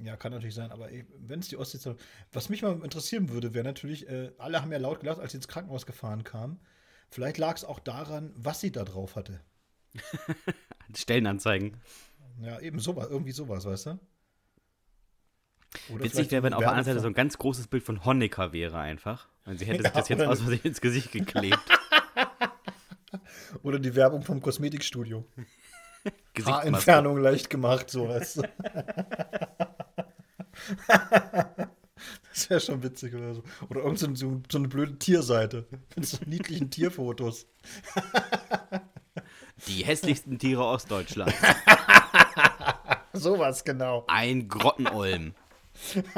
[0.00, 1.98] Ja, kann natürlich sein, aber wenn es die Ostsee-Zeitung.
[2.30, 5.38] Was mich mal interessieren würde, wäre natürlich, äh, alle haben ja laut gelacht, als sie
[5.38, 6.60] ins Krankenhaus gefahren kamen.
[7.10, 9.40] Vielleicht lag es auch daran, was sie da drauf hatte.
[10.94, 11.80] Stellenanzeigen.
[12.40, 13.98] Ja, eben sowas, irgendwie sowas, weißt du?
[15.90, 18.52] Oder Witzig wäre, wenn auf der anderen Seite so ein ganz großes Bild von Honecker
[18.52, 19.28] wäre einfach.
[19.44, 21.58] Und sie hätte sich Ja, das jetzt aus Versehen ins Gesicht geklebt.
[23.62, 25.24] Oder die Werbung vom Kosmetikstudio.
[26.44, 28.42] Haarentfernung leicht gemacht, so weißt du.
[32.36, 33.42] Das wäre schon witzig oder so.
[33.70, 35.66] Oder irgend so, so, so eine blöde Tierseite
[35.96, 37.46] mit so niedlichen Tierfotos.
[39.66, 41.34] Die hässlichsten Tiere Ostdeutschlands.
[43.14, 44.04] Sowas, genau.
[44.08, 45.34] Ein Grottenolm.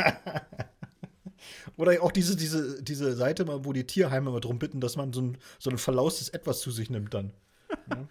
[1.77, 5.21] Oder auch diese, diese, diese Seite, wo die Tierheime mal drum bitten, dass man so
[5.21, 7.33] ein, so ein verlaustes Etwas zu sich nimmt dann.
[7.89, 8.09] Ja.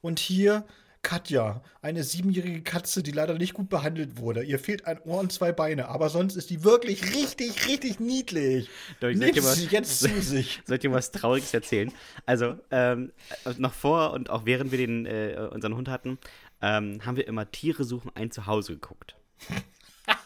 [0.00, 0.64] Und hier
[1.04, 4.42] Katja, eine siebenjährige Katze, die leider nicht gut behandelt wurde.
[4.42, 8.68] Ihr fehlt ein Ohr und zwei Beine, aber sonst ist die wirklich richtig, richtig niedlich.
[8.98, 10.60] Doch, ich mal- sie jetzt zu sich.
[10.66, 11.92] Soll ich dir was Trauriges erzählen?
[12.26, 13.12] Also, ähm,
[13.58, 16.18] noch vor und auch während wir den, äh, unseren Hund hatten,
[16.60, 19.14] ähm, haben wir immer Tiere suchen ein Zuhause geguckt.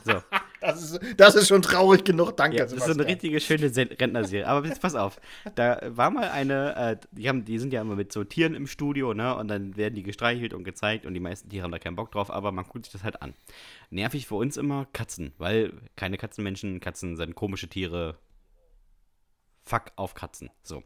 [0.04, 0.22] So.
[0.60, 2.56] Das ist, das ist schon traurig genug, danke.
[2.56, 4.46] Ja, das ist so eine richtige schöne Rentnerserie.
[4.46, 5.20] Aber jetzt pass auf,
[5.54, 8.66] da war mal eine, äh, die, haben, die sind ja immer mit so Tieren im
[8.66, 9.36] Studio, ne?
[9.36, 12.10] Und dann werden die gestreichelt und gezeigt und die meisten Tiere haben da keinen Bock
[12.10, 13.34] drauf, aber man guckt sich das halt an.
[13.90, 18.18] Nervig für uns immer Katzen, weil keine Katzenmenschen, Katzen sind komische Tiere.
[19.64, 20.50] Fuck auf Katzen.
[20.62, 20.82] So.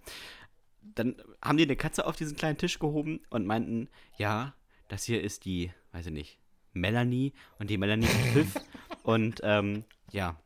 [0.83, 4.55] Dann haben die eine Katze auf diesen kleinen Tisch gehoben und meinten, ja,
[4.89, 6.39] das hier ist die, weiß ich nicht,
[6.75, 8.55] Melanie und die Melanie ist Pfiff.
[9.03, 10.37] Und ähm, ja,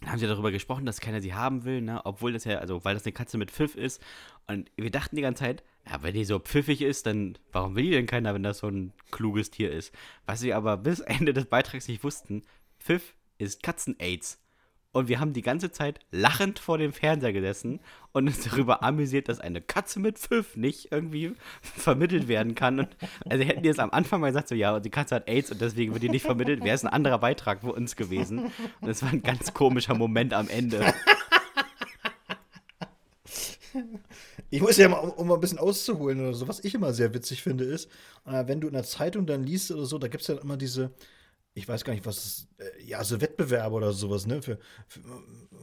[0.00, 2.00] dann haben sie darüber gesprochen, dass keiner sie haben will, ne?
[2.04, 4.02] Obwohl das ja, also weil das eine Katze mit Pfiff ist.
[4.46, 7.84] Und wir dachten die ganze Zeit, ja, wenn die so pfiffig ist, dann warum will
[7.84, 9.92] die denn keiner, wenn das so ein kluges Tier ist?
[10.26, 12.42] Was wir aber bis Ende des Beitrags nicht wussten,
[12.78, 14.38] Pfiff ist Katzen-Aids.
[14.96, 17.80] Und wir haben die ganze Zeit lachend vor dem Fernseher gesessen
[18.12, 22.78] und uns darüber amüsiert, dass eine Katze mit Pfiff nicht irgendwie vermittelt werden kann.
[22.78, 22.88] Und,
[23.28, 25.60] also hätten die es am Anfang mal gesagt, so ja, die Katze hat AIDS und
[25.60, 28.50] deswegen wird die nicht vermittelt, wäre es ein anderer Beitrag für uns gewesen.
[28.80, 30.82] Und es war ein ganz komischer Moment am Ende.
[34.48, 37.12] Ich muss ja mal, um mal ein bisschen auszuholen oder so, was ich immer sehr
[37.12, 37.90] witzig finde, ist,
[38.24, 40.56] äh, wenn du in der Zeitung dann liest oder so, da gibt es ja immer
[40.56, 40.92] diese,
[41.56, 45.00] ich weiß gar nicht, was, äh, ja, so Wettbewerbe oder sowas, ne, für, für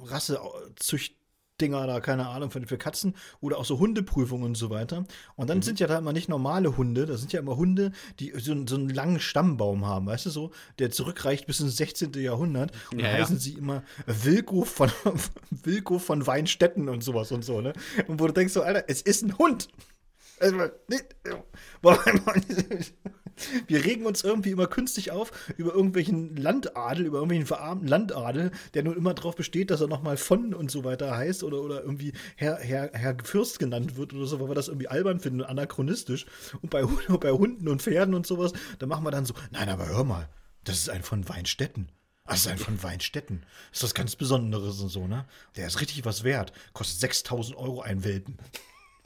[0.06, 1.16] Rassezücht.
[1.62, 5.06] Dinger da, keine Ahnung, für, für Katzen oder auch so Hundeprüfungen und so weiter.
[5.36, 5.62] Und dann mhm.
[5.62, 8.76] sind ja da immer nicht normale Hunde, das sind ja immer Hunde, die so, so,
[8.76, 12.12] einen langen Stammbaum haben, weißt du so, der zurückreicht bis ins 16.
[12.16, 12.72] Jahrhundert.
[12.92, 13.42] Und ja, heißen ja.
[13.42, 14.92] sie immer Wilko von,
[15.52, 17.74] Wilko von Weinstetten und sowas und so, ne?
[18.08, 19.68] Und wo du denkst so, Alter, es ist ein Hund.
[20.40, 21.06] Also, nicht,
[23.68, 28.84] wir regen uns irgendwie immer künstlich auf über irgendwelchen Landadel, über irgendwelchen verarmten Landadel, der
[28.84, 32.14] nun immer darauf besteht, dass er nochmal von und so weiter heißt oder, oder irgendwie
[32.36, 35.48] Herr, Herr, Herr Fürst genannt wird oder so, weil wir das irgendwie albern finden und
[35.48, 36.26] anachronistisch.
[36.62, 36.84] Und bei,
[37.20, 40.30] bei Hunden und Pferden und sowas, da machen wir dann so, nein, aber hör mal,
[40.64, 41.90] das ist ein von Weinstetten.
[42.26, 43.46] Das ist ein von Weinstetten.
[43.72, 45.26] Das ist was ganz Besonderes und so, ne?
[45.58, 46.54] Der ist richtig was wert.
[46.72, 48.38] Kostet 6000 Euro ein Welpen.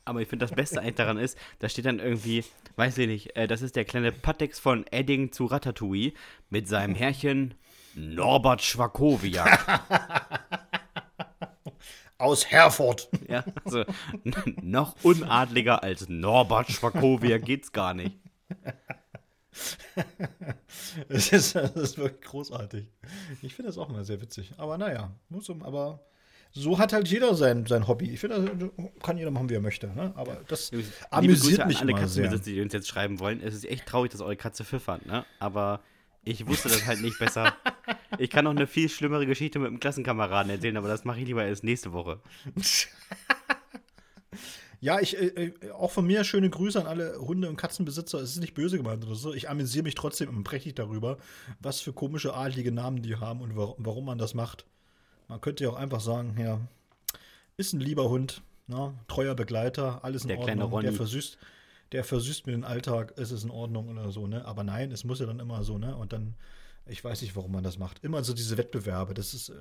[0.08, 2.46] Aber ich finde, das Beste eigentlich daran ist, da steht dann irgendwie,
[2.78, 6.14] weiß ich nicht, äh, das ist der kleine Pattex von Edding zu Ratatouille
[6.50, 7.56] mit seinem Herrchen
[7.94, 9.82] Norbert Schwakowiak.
[12.20, 13.10] Aus Herford.
[13.28, 13.84] Ja, also
[14.62, 18.18] noch unadliger als Norbert Schwakowiak geht's gar nicht.
[21.10, 22.88] das, ist, das ist wirklich großartig.
[23.42, 24.54] Ich finde das auch mal sehr witzig.
[24.58, 26.08] Aber naja, muss um, aber
[26.52, 28.12] so hat halt jeder sein, sein Hobby.
[28.12, 28.72] Ich finde,
[29.04, 29.88] kann jeder machen, wie er möchte.
[29.88, 30.14] Ne?
[30.16, 33.42] Aber das Liebe amüsiert Grüße mich an alle Katzenbesitzer, die uns jetzt schreiben wollen.
[33.42, 35.06] Es ist echt traurig, dass eure Katze pfiffert.
[35.06, 35.26] Ne?
[35.40, 35.82] Aber
[36.24, 37.54] ich wusste das halt nicht besser.
[38.20, 41.28] Ich kann noch eine viel schlimmere Geschichte mit einem Klassenkameraden erzählen, aber das mache ich
[41.28, 42.20] lieber erst nächste Woche.
[44.80, 48.20] Ja, ich, äh, äh, auch von mir schöne Grüße an alle Hunde- und Katzenbesitzer.
[48.20, 49.34] Es ist nicht böse gemeint oder so.
[49.34, 51.18] Ich amüsiere mich trotzdem immer prächtig darüber,
[51.60, 54.66] was für komische, adlige Namen die haben und warum man das macht.
[55.28, 56.60] Man könnte ja auch einfach sagen, ja,
[57.58, 58.94] ist ein lieber Hund, ne?
[59.08, 60.70] treuer Begleiter, alles in der Ordnung.
[60.70, 61.38] Kleine Der versüßt,
[61.92, 64.46] der versüßt mir den Alltag, ist es in Ordnung oder so, ne?
[64.46, 65.96] Aber nein, es muss ja dann immer so, ne?
[65.96, 66.36] Und dann,
[66.86, 68.04] ich weiß nicht, warum man das macht.
[68.04, 69.54] Immer so diese Wettbewerbe, das ist, äh,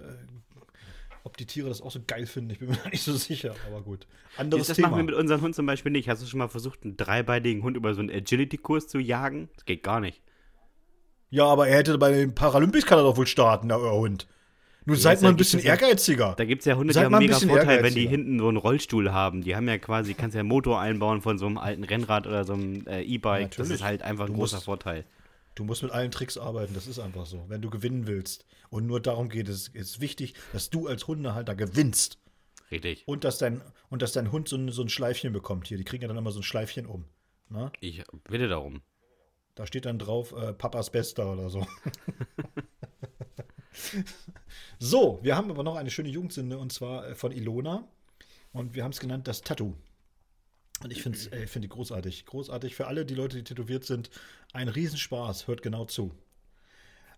[1.24, 3.82] ob die Tiere das auch so geil finden, ich bin mir nicht so sicher, aber
[3.82, 4.06] gut.
[4.36, 4.88] Anderes das Thema.
[4.88, 6.08] machen wir mit unserem Hund zum Beispiel nicht.
[6.08, 9.48] Hast du schon mal versucht, einen dreibeinigen Hund über so einen Agility-Kurs zu jagen?
[9.54, 10.22] Das geht gar nicht.
[11.30, 14.28] Ja, aber er hätte bei den Paralympics kann er doch wohl starten, der Hund.
[14.86, 16.34] Nun seid mal ein bisschen ehrgeiziger.
[16.36, 18.56] Da gibt es ja Hunde, die haben einen mega Vorteil, wenn die hinten so einen
[18.56, 19.42] Rollstuhl haben.
[19.42, 22.44] Die haben ja quasi, kannst ja einen Motor einbauen von so einem alten Rennrad oder
[22.44, 23.56] so einem äh, E-Bike.
[23.56, 25.04] Das ist halt einfach ein du großer musst, Vorteil.
[25.56, 27.44] Du musst mit allen Tricks arbeiten, das ist einfach so.
[27.48, 28.46] Wenn du gewinnen willst.
[28.70, 32.18] Und nur darum geht es, ist wichtig, dass du als Hundehalter gewinnst.
[32.70, 33.02] Richtig.
[33.06, 35.78] Und dass dein, und dass dein Hund so ein, so ein Schleifchen bekommt hier.
[35.78, 37.06] Die kriegen ja dann immer so ein Schleifchen um.
[37.48, 37.64] Na?
[37.64, 37.72] Ne?
[37.80, 38.82] Ich bitte darum.
[39.56, 41.66] Da steht dann drauf, äh, Papas Bester oder so.
[44.78, 47.86] so, wir haben aber noch eine schöne Jugendsünde und zwar äh, von Ilona.
[48.52, 49.74] Und wir haben es genannt das Tattoo.
[50.82, 52.26] Und ich finde äh, die großartig.
[52.26, 54.10] Großartig für alle die Leute, die tätowiert sind.
[54.52, 55.46] Ein Riesenspaß.
[55.46, 56.14] Hört genau zu.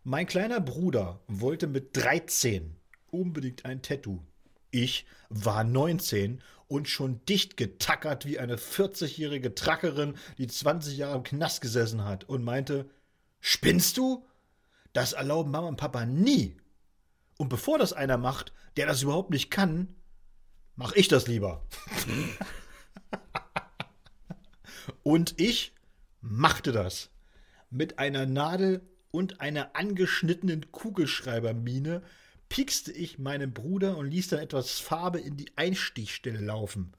[0.04, 2.76] Mein kleiner Bruder wollte mit 13
[3.10, 4.20] unbedingt ein Tattoo.
[4.70, 11.22] Ich war 19 und schon dicht getackert wie eine 40-jährige Trackerin, die 20 Jahre im
[11.22, 12.88] Knast gesessen hat und meinte,
[13.40, 14.24] spinnst du?
[14.92, 16.56] Das erlauben Mama und Papa nie.
[17.36, 19.94] Und bevor das einer macht, der das überhaupt nicht kann,
[20.76, 21.64] mache ich das lieber.
[25.02, 25.72] und ich
[26.20, 27.10] machte das.
[27.70, 32.02] Mit einer Nadel und einer angeschnittenen Kugelschreibermine
[32.48, 36.92] piekste ich meinen Bruder und ließ dann etwas Farbe in die Einstichstelle laufen.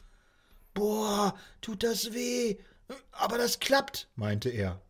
[0.73, 2.57] Boah, tut das weh.
[3.11, 4.81] Aber das klappt, meinte er.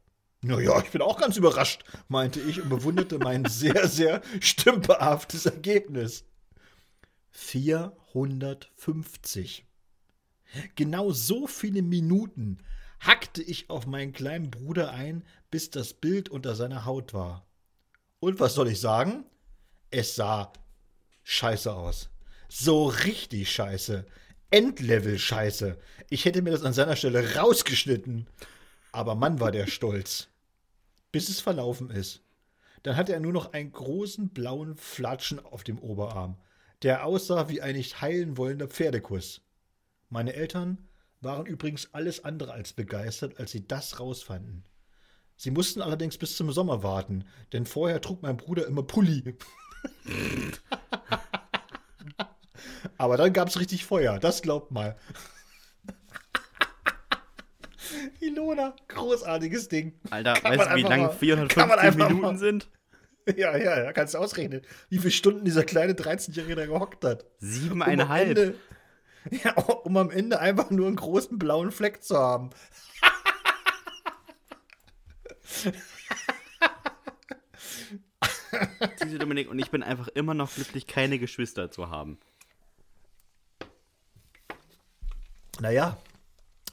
[0.41, 6.23] Naja, ich bin auch ganz überrascht, meinte ich und bewunderte mein sehr, sehr stümperhaftes Ergebnis.
[7.31, 9.65] 450.
[10.75, 12.59] Genau so viele Minuten
[12.99, 17.45] hackte ich auf meinen kleinen Bruder ein, bis das Bild unter seiner Haut war.
[18.19, 19.25] Und was soll ich sagen?
[19.91, 20.53] Es sah
[21.23, 22.09] scheiße aus.
[22.47, 24.05] So richtig scheiße.
[24.51, 25.77] Endlevel scheiße.
[26.09, 28.27] Ich hätte mir das an seiner Stelle rausgeschnitten.
[28.91, 30.28] Aber Mann war der stolz.
[31.11, 32.21] Bis es verlaufen ist.
[32.83, 36.37] Dann hatte er nur noch einen großen blauen Flatschen auf dem Oberarm,
[36.83, 39.41] der aussah wie ein nicht heilen wollender Pferdekuss.
[40.09, 40.87] Meine Eltern
[41.21, 44.63] waren übrigens alles andere als begeistert, als sie das rausfanden.
[45.35, 49.37] Sie mussten allerdings bis zum Sommer warten, denn vorher trug mein Bruder immer Pulli.
[52.97, 54.97] Aber dann gab es richtig Feuer, das glaubt mal.
[58.19, 59.93] Ilona, großartiges Ding.
[60.09, 62.69] Alter, kann weißt du, wie lang 450 Minuten mal, sind?
[63.37, 67.27] Ja, ja, ja, kannst du ausrechnen, wie viele Stunden dieser kleine 13-Jährige da gehockt hat.
[67.37, 68.37] Siebeneinhalb.
[68.39, 68.53] Um
[69.43, 72.49] Ja, um am Ende einfach nur einen großen blauen Fleck zu haben.
[79.03, 82.17] Diese Dominik und ich bin einfach immer noch glücklich, keine Geschwister zu haben.
[85.59, 85.97] Naja,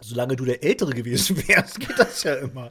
[0.01, 2.71] solange du der Ältere gewesen wärst, geht das ja immer.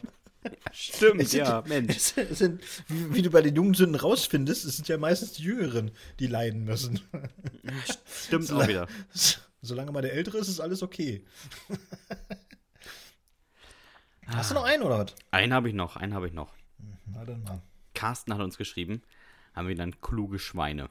[0.71, 2.13] Stimmt, sind, ja, Mensch.
[2.15, 5.43] Es sind, wie, wie, du bei den jungen Sünden rausfindest, es sind ja meistens die
[5.43, 7.01] Jüngeren, die leiden müssen.
[8.07, 8.88] Stimmt auch wieder.
[9.61, 11.26] Solange man der Ältere ist, ist alles okay.
[14.28, 15.15] Hast du noch einen oder was?
[15.32, 16.53] Einen habe ich noch, einen habe ich noch.
[17.05, 17.61] Na dann mal.
[17.93, 19.01] Carsten hat uns geschrieben,
[19.53, 20.89] haben wir dann kluge Schweine.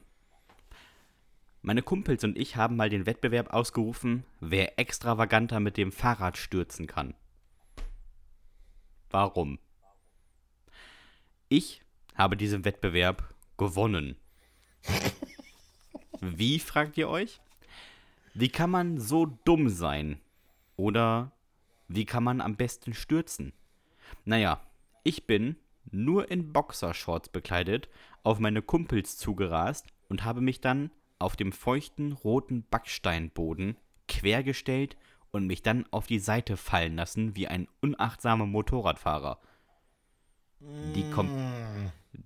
[1.67, 6.85] Meine Kumpels und ich haben mal den Wettbewerb ausgerufen, wer extravaganter mit dem Fahrrad stürzen
[6.85, 7.15] kann.
[9.09, 9.57] Warum?
[11.49, 11.81] Ich
[12.13, 14.15] habe diesen Wettbewerb gewonnen.
[16.21, 17.41] Wie, fragt ihr euch?
[18.35, 20.21] Wie kann man so dumm sein?
[20.77, 21.31] Oder
[21.87, 23.53] wie kann man am besten stürzen?
[24.23, 24.61] Naja,
[25.03, 25.55] ich bin,
[25.89, 27.89] nur in Boxershorts bekleidet,
[28.21, 34.97] auf meine Kumpels zugerast und habe mich dann auf dem feuchten roten Backsteinboden quergestellt
[35.31, 39.39] und mich dann auf die Seite fallen lassen wie ein unachtsamer Motorradfahrer.
[40.59, 41.29] Die, kom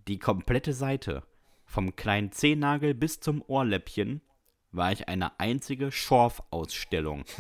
[0.08, 1.24] die komplette Seite,
[1.66, 4.22] vom kleinen Zehennagel bis zum Ohrläppchen,
[4.72, 7.26] war ich eine einzige Schorf-Ausstellung.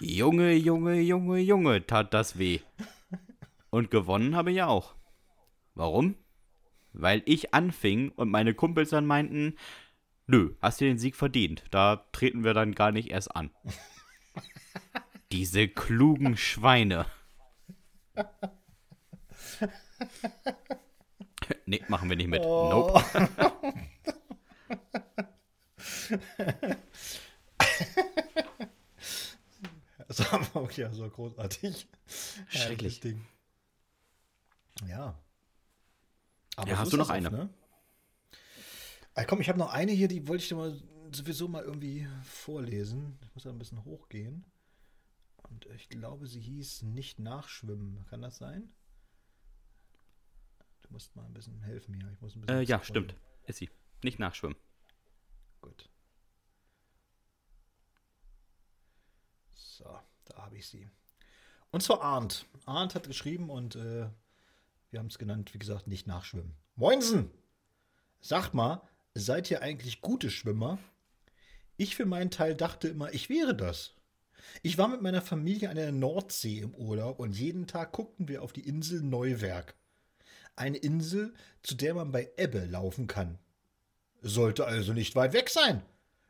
[0.00, 2.60] Junge, Junge, Junge, Junge, tat das weh.
[3.70, 4.94] Und gewonnen habe ich auch.
[5.74, 6.16] Warum?
[6.98, 9.56] Weil ich anfing und meine Kumpels dann meinten,
[10.26, 11.64] nö, hast du den Sieg verdient.
[11.70, 13.50] Da treten wir dann gar nicht erst an.
[15.32, 17.06] Diese klugen Schweine.
[21.66, 22.42] nee, machen wir nicht mit.
[22.44, 22.70] Oh.
[22.70, 23.04] Nope.
[30.08, 31.88] das war ja so großartig.
[32.48, 33.00] Schrecklich.
[33.00, 33.26] Ding.
[34.88, 35.18] Ja.
[36.56, 37.30] Aber ja, hast du noch eine?
[37.30, 37.50] Ne?
[39.14, 40.76] ah, komm, ich habe noch eine hier, die wollte ich dir mal
[41.12, 43.18] sowieso mal irgendwie vorlesen.
[43.22, 44.44] Ich muss da ein bisschen hochgehen.
[45.48, 48.04] Und ich glaube, sie hieß nicht nachschwimmen.
[48.06, 48.72] Kann das sein?
[50.82, 52.10] Du musst mal ein bisschen helfen hier.
[52.12, 53.14] Ich muss ein bisschen äh, ja, stimmt.
[53.44, 53.70] Ist sie.
[54.02, 54.56] Nicht nachschwimmen.
[55.60, 55.88] Gut.
[59.52, 60.90] So, da habe ich sie.
[61.70, 62.46] Und zwar Arndt.
[62.64, 64.08] Arndt hat geschrieben und äh,
[64.90, 66.54] wir haben es genannt, wie gesagt, nicht nachschwimmen.
[66.74, 67.30] Moinsen!
[68.20, 68.82] Sagt mal,
[69.14, 70.78] seid ihr eigentlich gute Schwimmer?
[71.76, 73.94] Ich für meinen Teil dachte immer, ich wäre das.
[74.62, 78.42] Ich war mit meiner Familie an der Nordsee im Urlaub und jeden Tag guckten wir
[78.42, 79.74] auf die Insel Neuwerk.
[80.54, 83.38] Eine Insel, zu der man bei Ebbe laufen kann.
[84.22, 85.82] Sollte also nicht weit weg sein.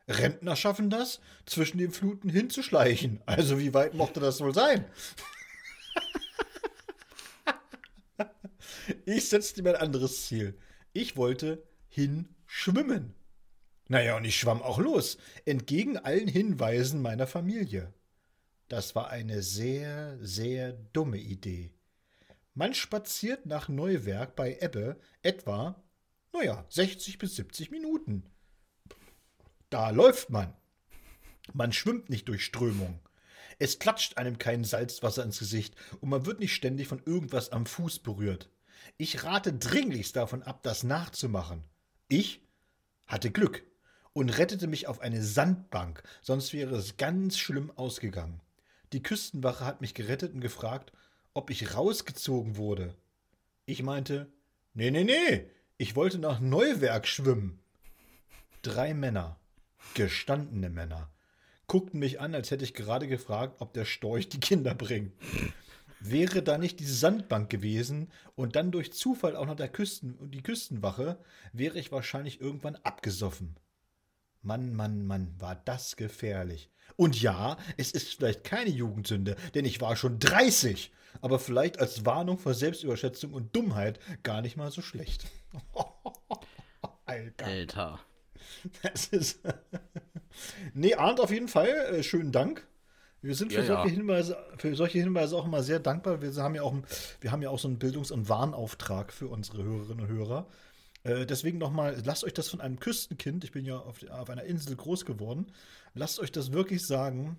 [0.08, 3.20] Rentner schaffen das, zwischen den Fluten hinzuschleichen.
[3.26, 4.84] Also wie weit mochte das wohl sein?
[9.04, 10.58] Ich setzte mir ein anderes Ziel.
[10.92, 13.14] Ich wollte hinschwimmen.
[13.88, 17.92] Naja, und ich schwamm auch los, entgegen allen Hinweisen meiner Familie.
[18.68, 21.72] Das war eine sehr, sehr dumme Idee.
[22.54, 25.80] Man spaziert nach Neuwerk bei Ebbe etwa
[26.36, 28.22] naja, 60 bis 70 Minuten.
[29.70, 30.54] Da läuft man.
[31.52, 33.00] Man schwimmt nicht durch Strömung.
[33.58, 37.64] Es klatscht einem kein Salzwasser ins Gesicht und man wird nicht ständig von irgendwas am
[37.64, 38.50] Fuß berührt.
[38.96, 41.64] Ich rate dringlichst davon ab, das nachzumachen.
[42.08, 42.42] Ich
[43.06, 43.64] hatte Glück
[44.12, 48.40] und rettete mich auf eine Sandbank, sonst wäre es ganz schlimm ausgegangen.
[48.92, 50.92] Die Küstenwache hat mich gerettet und gefragt,
[51.34, 52.94] ob ich rausgezogen wurde.
[53.66, 54.32] Ich meinte,
[54.74, 57.58] nee, nee, nee, ich wollte nach Neuwerk schwimmen.
[58.62, 59.38] Drei Männer,
[59.94, 61.10] gestandene Männer,
[61.66, 65.12] guckten mich an, als hätte ich gerade gefragt, ob der Storch die Kinder bringt.
[66.00, 70.42] Wäre da nicht diese Sandbank gewesen und dann durch Zufall auch noch der Küsten die
[70.42, 71.18] Küstenwache,
[71.52, 73.56] wäre ich wahrscheinlich irgendwann abgesoffen.
[74.42, 76.70] Mann, Mann, Mann, war das gefährlich.
[76.94, 82.04] Und ja, es ist vielleicht keine Jugendsünde, denn ich war schon 30, aber vielleicht als
[82.04, 85.26] Warnung vor Selbstüberschätzung und Dummheit gar nicht mal so schlecht.
[87.06, 87.46] Alter.
[87.46, 88.00] Alter.
[88.82, 89.40] Das ist.
[90.74, 91.68] nee, Arndt, auf jeden Fall.
[91.68, 92.66] Äh, schönen Dank.
[93.26, 93.94] Wir sind für, ja, solche ja.
[93.94, 96.22] Hinweise, für solche Hinweise auch immer sehr dankbar.
[96.22, 96.74] Wir haben ja auch,
[97.20, 100.46] wir haben ja auch so einen Bildungs- und Warnauftrag für unsere Hörerinnen und Hörer.
[101.02, 104.44] Äh, deswegen nochmal, lasst euch das von einem Küstenkind, ich bin ja auf, auf einer
[104.44, 105.52] Insel groß geworden,
[105.94, 107.38] lasst euch das wirklich sagen.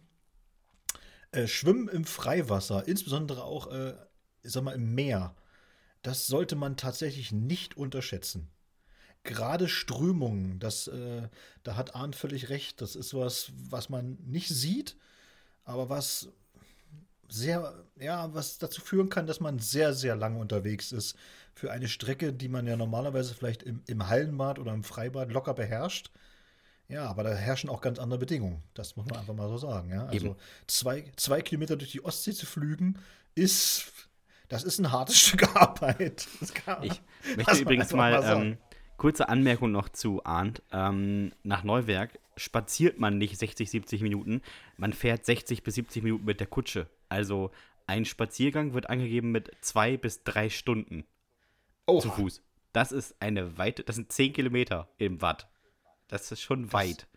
[1.31, 3.93] Äh, Schwimmen im Freiwasser, insbesondere auch, äh,
[4.43, 5.35] sag mal, im Meer,
[6.01, 8.49] das sollte man tatsächlich nicht unterschätzen
[9.23, 11.27] gerade Strömungen, das, äh,
[11.63, 12.79] da hat Arndt völlig recht.
[12.79, 14.95] Das ist was, was man nicht sieht,
[15.67, 16.29] aber was
[17.27, 21.17] sehr, ja, was dazu führen kann, dass man sehr, sehr lange unterwegs ist.
[21.53, 25.53] Für eine Strecke, die man ja normalerweise vielleicht im, im Hallenbad oder im Freibad locker
[25.53, 26.09] beherrscht.
[26.87, 28.63] Ja, aber da herrschen auch ganz andere Bedingungen.
[28.73, 29.91] Das muss man einfach mal so sagen.
[29.91, 30.05] Ja?
[30.05, 30.37] Also
[30.67, 32.97] zwei, zwei Kilometer durch die Ostsee zu flügen,
[33.35, 33.91] ist,
[34.47, 36.27] das ist ein hartes Stück Arbeit.
[36.81, 37.01] ich
[37.35, 38.57] möchte übrigens mal, mal ähm,
[38.95, 40.63] Kurze Anmerkung noch zu Arndt.
[40.71, 44.41] Ähm, nach Neuwerk spaziert man nicht 60, 70 Minuten,
[44.77, 46.89] man fährt 60 bis 70 Minuten mit der Kutsche.
[47.09, 47.51] Also
[47.87, 51.05] ein Spaziergang wird angegeben mit zwei bis drei Stunden
[51.85, 51.99] oh.
[51.99, 52.41] zu Fuß.
[52.73, 55.49] Das ist eine weite, das sind 10 Kilometer im Watt.
[56.07, 57.07] Das ist schon weit.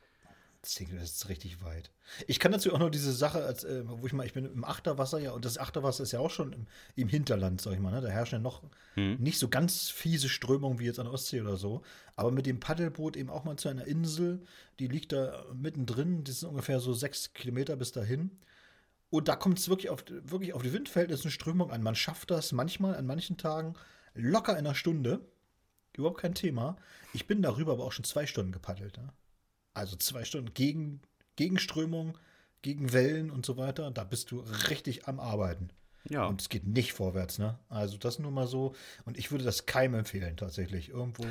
[0.62, 1.90] Das ist richtig weit.
[2.26, 4.64] Ich kann dazu auch nur diese Sache, als, äh, wo ich mal, ich bin im
[4.64, 7.92] Achterwasser, ja, und das Achterwasser ist ja auch schon im, im Hinterland, sag ich mal,
[7.92, 8.02] ne?
[8.02, 8.62] Da herrschen ja noch
[8.94, 9.16] hm.
[9.18, 11.82] nicht so ganz fiese Strömungen wie jetzt an der Ostsee oder so.
[12.14, 14.42] Aber mit dem Paddelboot eben auch mal zu einer Insel,
[14.78, 18.30] die liegt da mittendrin, das sind ungefähr so sechs Kilometer bis dahin.
[19.08, 21.82] Und da kommt es wirklich auf, wirklich auf die Windverhältnisse und Strömung an.
[21.82, 23.74] Man schafft das manchmal an manchen Tagen
[24.14, 25.20] locker in einer Stunde.
[25.96, 26.76] Überhaupt kein Thema.
[27.12, 28.98] Ich bin darüber aber auch schon zwei Stunden gepaddelt.
[28.98, 29.12] Ne?
[29.74, 31.00] Also zwei Stunden gegen,
[31.36, 32.18] Gegenströmung,
[32.62, 33.90] gegen Wellen und so weiter.
[33.90, 35.70] Da bist du richtig am Arbeiten.
[36.08, 36.26] Ja.
[36.26, 37.58] Und es geht nicht vorwärts, ne?
[37.68, 38.74] Also das nur mal so.
[39.04, 40.88] Und ich würde das keinem empfehlen, tatsächlich.
[40.88, 41.24] Irgendwo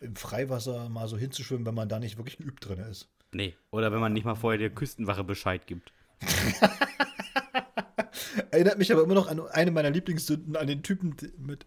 [0.00, 3.08] im Freiwasser mal so hinzuschwimmen, wenn man da nicht wirklich geübt drin ist.
[3.32, 5.92] Nee, oder wenn man nicht mal vorher der Küstenwache Bescheid gibt.
[8.50, 11.66] Erinnert mich aber immer noch an eine meiner Lieblingssünden, an den Typen mit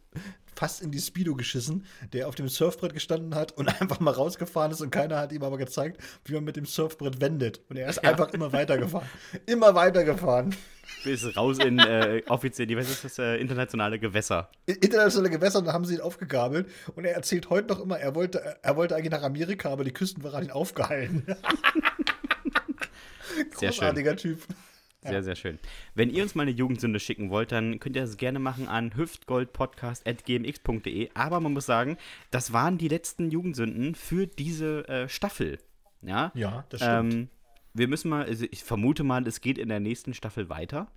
[0.57, 4.71] fast in die Speedo geschissen, der auf dem Surfbrett gestanden hat und einfach mal rausgefahren
[4.71, 7.61] ist und keiner hat ihm aber gezeigt, wie man mit dem Surfbrett wendet.
[7.69, 8.09] Und er ist ja.
[8.09, 9.07] einfach immer weitergefahren.
[9.45, 10.55] immer weitergefahren.
[11.03, 14.49] Bis raus in äh, offiziell, was ist das, äh, internationale Gewässer.
[14.65, 16.67] Internationale Gewässer, und da haben sie ihn aufgegabelt.
[16.95, 19.93] Und er erzählt heute noch immer, er wollte, er wollte eigentlich nach Amerika, aber die
[19.93, 21.23] Küstenwache hat ihn aufgehalten.
[23.51, 24.39] Großartiger Typ.
[25.09, 25.59] Sehr, sehr schön.
[25.95, 28.95] Wenn ihr uns mal eine Jugendsünde schicken wollt, dann könnt ihr das gerne machen an
[28.95, 31.09] hüftgoldpodcast.gmx.de.
[31.13, 31.97] Aber man muss sagen,
[32.31, 35.57] das waren die letzten Jugendsünden für diese äh, Staffel.
[36.01, 37.13] Ja, ja das stimmt.
[37.13, 37.29] Ähm,
[37.73, 40.87] wir müssen mal, also ich vermute mal, es geht in der nächsten Staffel weiter.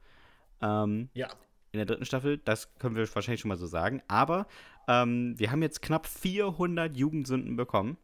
[0.62, 1.28] Ähm, ja.
[1.72, 4.02] In der dritten Staffel, das können wir wahrscheinlich schon mal so sagen.
[4.08, 4.48] Aber
[4.88, 7.96] ähm, wir haben jetzt knapp 400 Jugendsünden bekommen.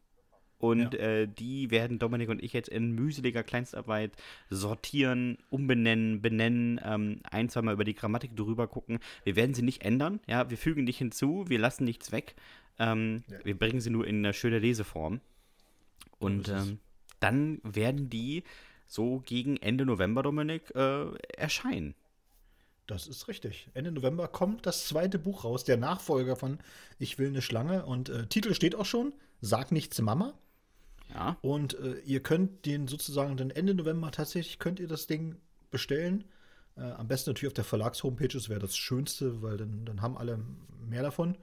[0.59, 1.01] Und ja.
[1.01, 4.13] äh, die werden Dominik und ich jetzt in mühseliger Kleinstarbeit
[4.49, 8.99] sortieren, umbenennen, benennen, ähm, ein, zweimal über die Grammatik drüber gucken.
[9.25, 12.35] Wir werden sie nicht ändern, ja, wir fügen nicht hinzu, wir lassen nichts weg.
[12.79, 13.39] Ähm, ja.
[13.45, 15.21] Wir bringen sie nur in eine schöne Leseform.
[16.19, 16.79] Und ähm,
[17.21, 18.43] dann werden die
[18.87, 21.95] so gegen Ende November, Dominik, äh, erscheinen.
[22.87, 23.69] Das ist richtig.
[23.75, 26.59] Ende November kommt das zweite Buch raus, der Nachfolger von
[26.99, 27.85] Ich will eine Schlange.
[27.85, 30.35] Und äh, Titel steht auch schon: Sag nichts Mama.
[31.15, 31.37] Ja.
[31.41, 35.37] Und äh, ihr könnt den sozusagen dann Ende November tatsächlich könnt ihr das Ding
[35.71, 36.25] bestellen.
[36.77, 40.17] Äh, am besten natürlich auf der Verlagshomepage, das wäre das Schönste, weil dann, dann haben
[40.17, 40.41] alle
[40.89, 41.37] mehr davon.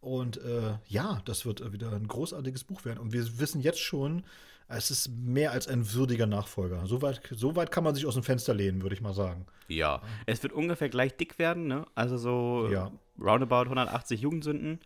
[0.00, 2.98] Und äh, ja, das wird wieder ein großartiges Buch werden.
[2.98, 4.24] Und wir wissen jetzt schon,
[4.68, 6.86] es ist mehr als ein würdiger Nachfolger.
[6.86, 9.46] Soweit so weit kann man sich aus dem Fenster lehnen, würde ich mal sagen.
[9.68, 11.84] Ja, es wird ungefähr gleich dick werden, ne?
[11.94, 12.90] Also so ja.
[13.20, 14.80] roundabout 180 Jugendsünden.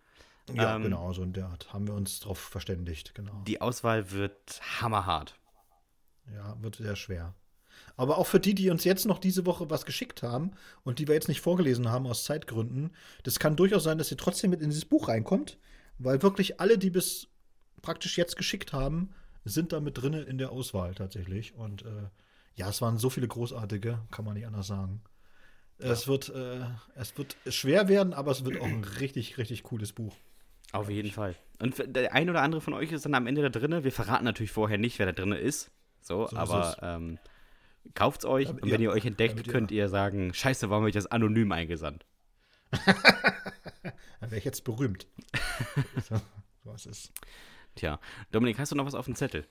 [0.53, 3.43] Ja, ähm, genau, so in der Art haben wir uns darauf verständigt, genau.
[3.47, 5.39] Die Auswahl wird hammerhart.
[6.33, 7.35] Ja, wird sehr schwer.
[7.97, 10.53] Aber auch für die, die uns jetzt noch diese Woche was geschickt haben
[10.85, 14.17] und die wir jetzt nicht vorgelesen haben aus Zeitgründen, das kann durchaus sein, dass ihr
[14.17, 15.59] trotzdem mit in dieses Buch reinkommt,
[15.99, 17.29] weil wirklich alle, die bis
[17.83, 19.11] praktisch jetzt geschickt haben,
[19.45, 21.55] sind da mit drinne in der Auswahl tatsächlich.
[21.55, 22.09] Und äh,
[22.55, 25.03] ja, es waren so viele großartige, kann man nicht anders sagen.
[25.79, 29.93] Es wird, äh, es wird schwer werden, aber es wird auch ein richtig, richtig cooles
[29.93, 30.17] Buch.
[30.73, 31.37] Auf jeden Fall.
[31.61, 33.83] Und der ein oder andere von euch ist dann am Ende da drinne.
[33.85, 35.71] Wir verraten natürlich vorher nicht, wer da drinne ist.
[36.03, 37.19] So, So aber ähm,
[37.95, 40.69] kauft's euch Damit und wenn ihr- ihr euch entdeckt, damit ihr- könnt ihr sagen, scheiße,
[40.71, 42.05] warum habe ich das anonym eingesandt?
[44.21, 45.07] Dann wäre ich jetzt berühmt.
[46.09, 46.21] so, so
[46.65, 47.13] was ist.
[47.75, 48.01] Tja,
[48.33, 49.47] Dominik, hast du noch was auf dem Zettel?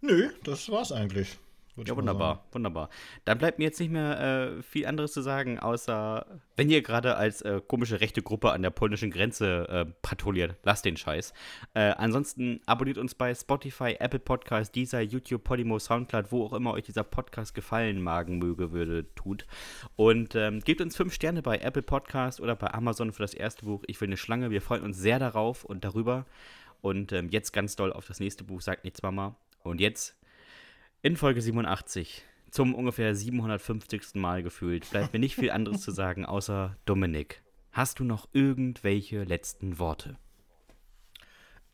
[0.00, 1.38] Nö, das war's eigentlich.
[1.76, 2.90] Ja, wunderbar, wunderbar.
[3.24, 4.20] Dann bleibt mir jetzt nicht mehr
[4.58, 8.60] äh, viel anderes zu sagen, außer wenn ihr gerade als äh, komische rechte Gruppe an
[8.60, 11.32] der polnischen Grenze äh, patrouilliert, lasst den Scheiß.
[11.72, 16.74] Äh, ansonsten abonniert uns bei Spotify, Apple Podcast, Deezer, YouTube, Podimo, Soundcloud, wo auch immer
[16.74, 19.46] euch dieser Podcast gefallen magen möge, würde, tut.
[19.96, 23.64] Und ähm, gebt uns fünf Sterne bei Apple Podcast oder bei Amazon für das erste
[23.64, 23.82] Buch.
[23.86, 24.50] Ich will eine Schlange.
[24.50, 26.26] Wir freuen uns sehr darauf und darüber.
[26.82, 29.36] Und ähm, jetzt ganz doll auf das nächste Buch, sagt nichts Mama.
[29.62, 30.16] Und jetzt
[31.02, 34.14] in Folge 87, zum ungefähr 750.
[34.14, 37.42] Mal gefühlt, bleibt mir nicht viel anderes zu sagen, außer Dominik.
[37.72, 40.16] Hast du noch irgendwelche letzten Worte?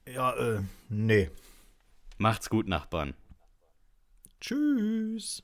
[0.07, 1.31] Ja, äh, nee.
[2.17, 3.15] Macht's gut, Nachbarn.
[4.41, 5.43] Tschüss.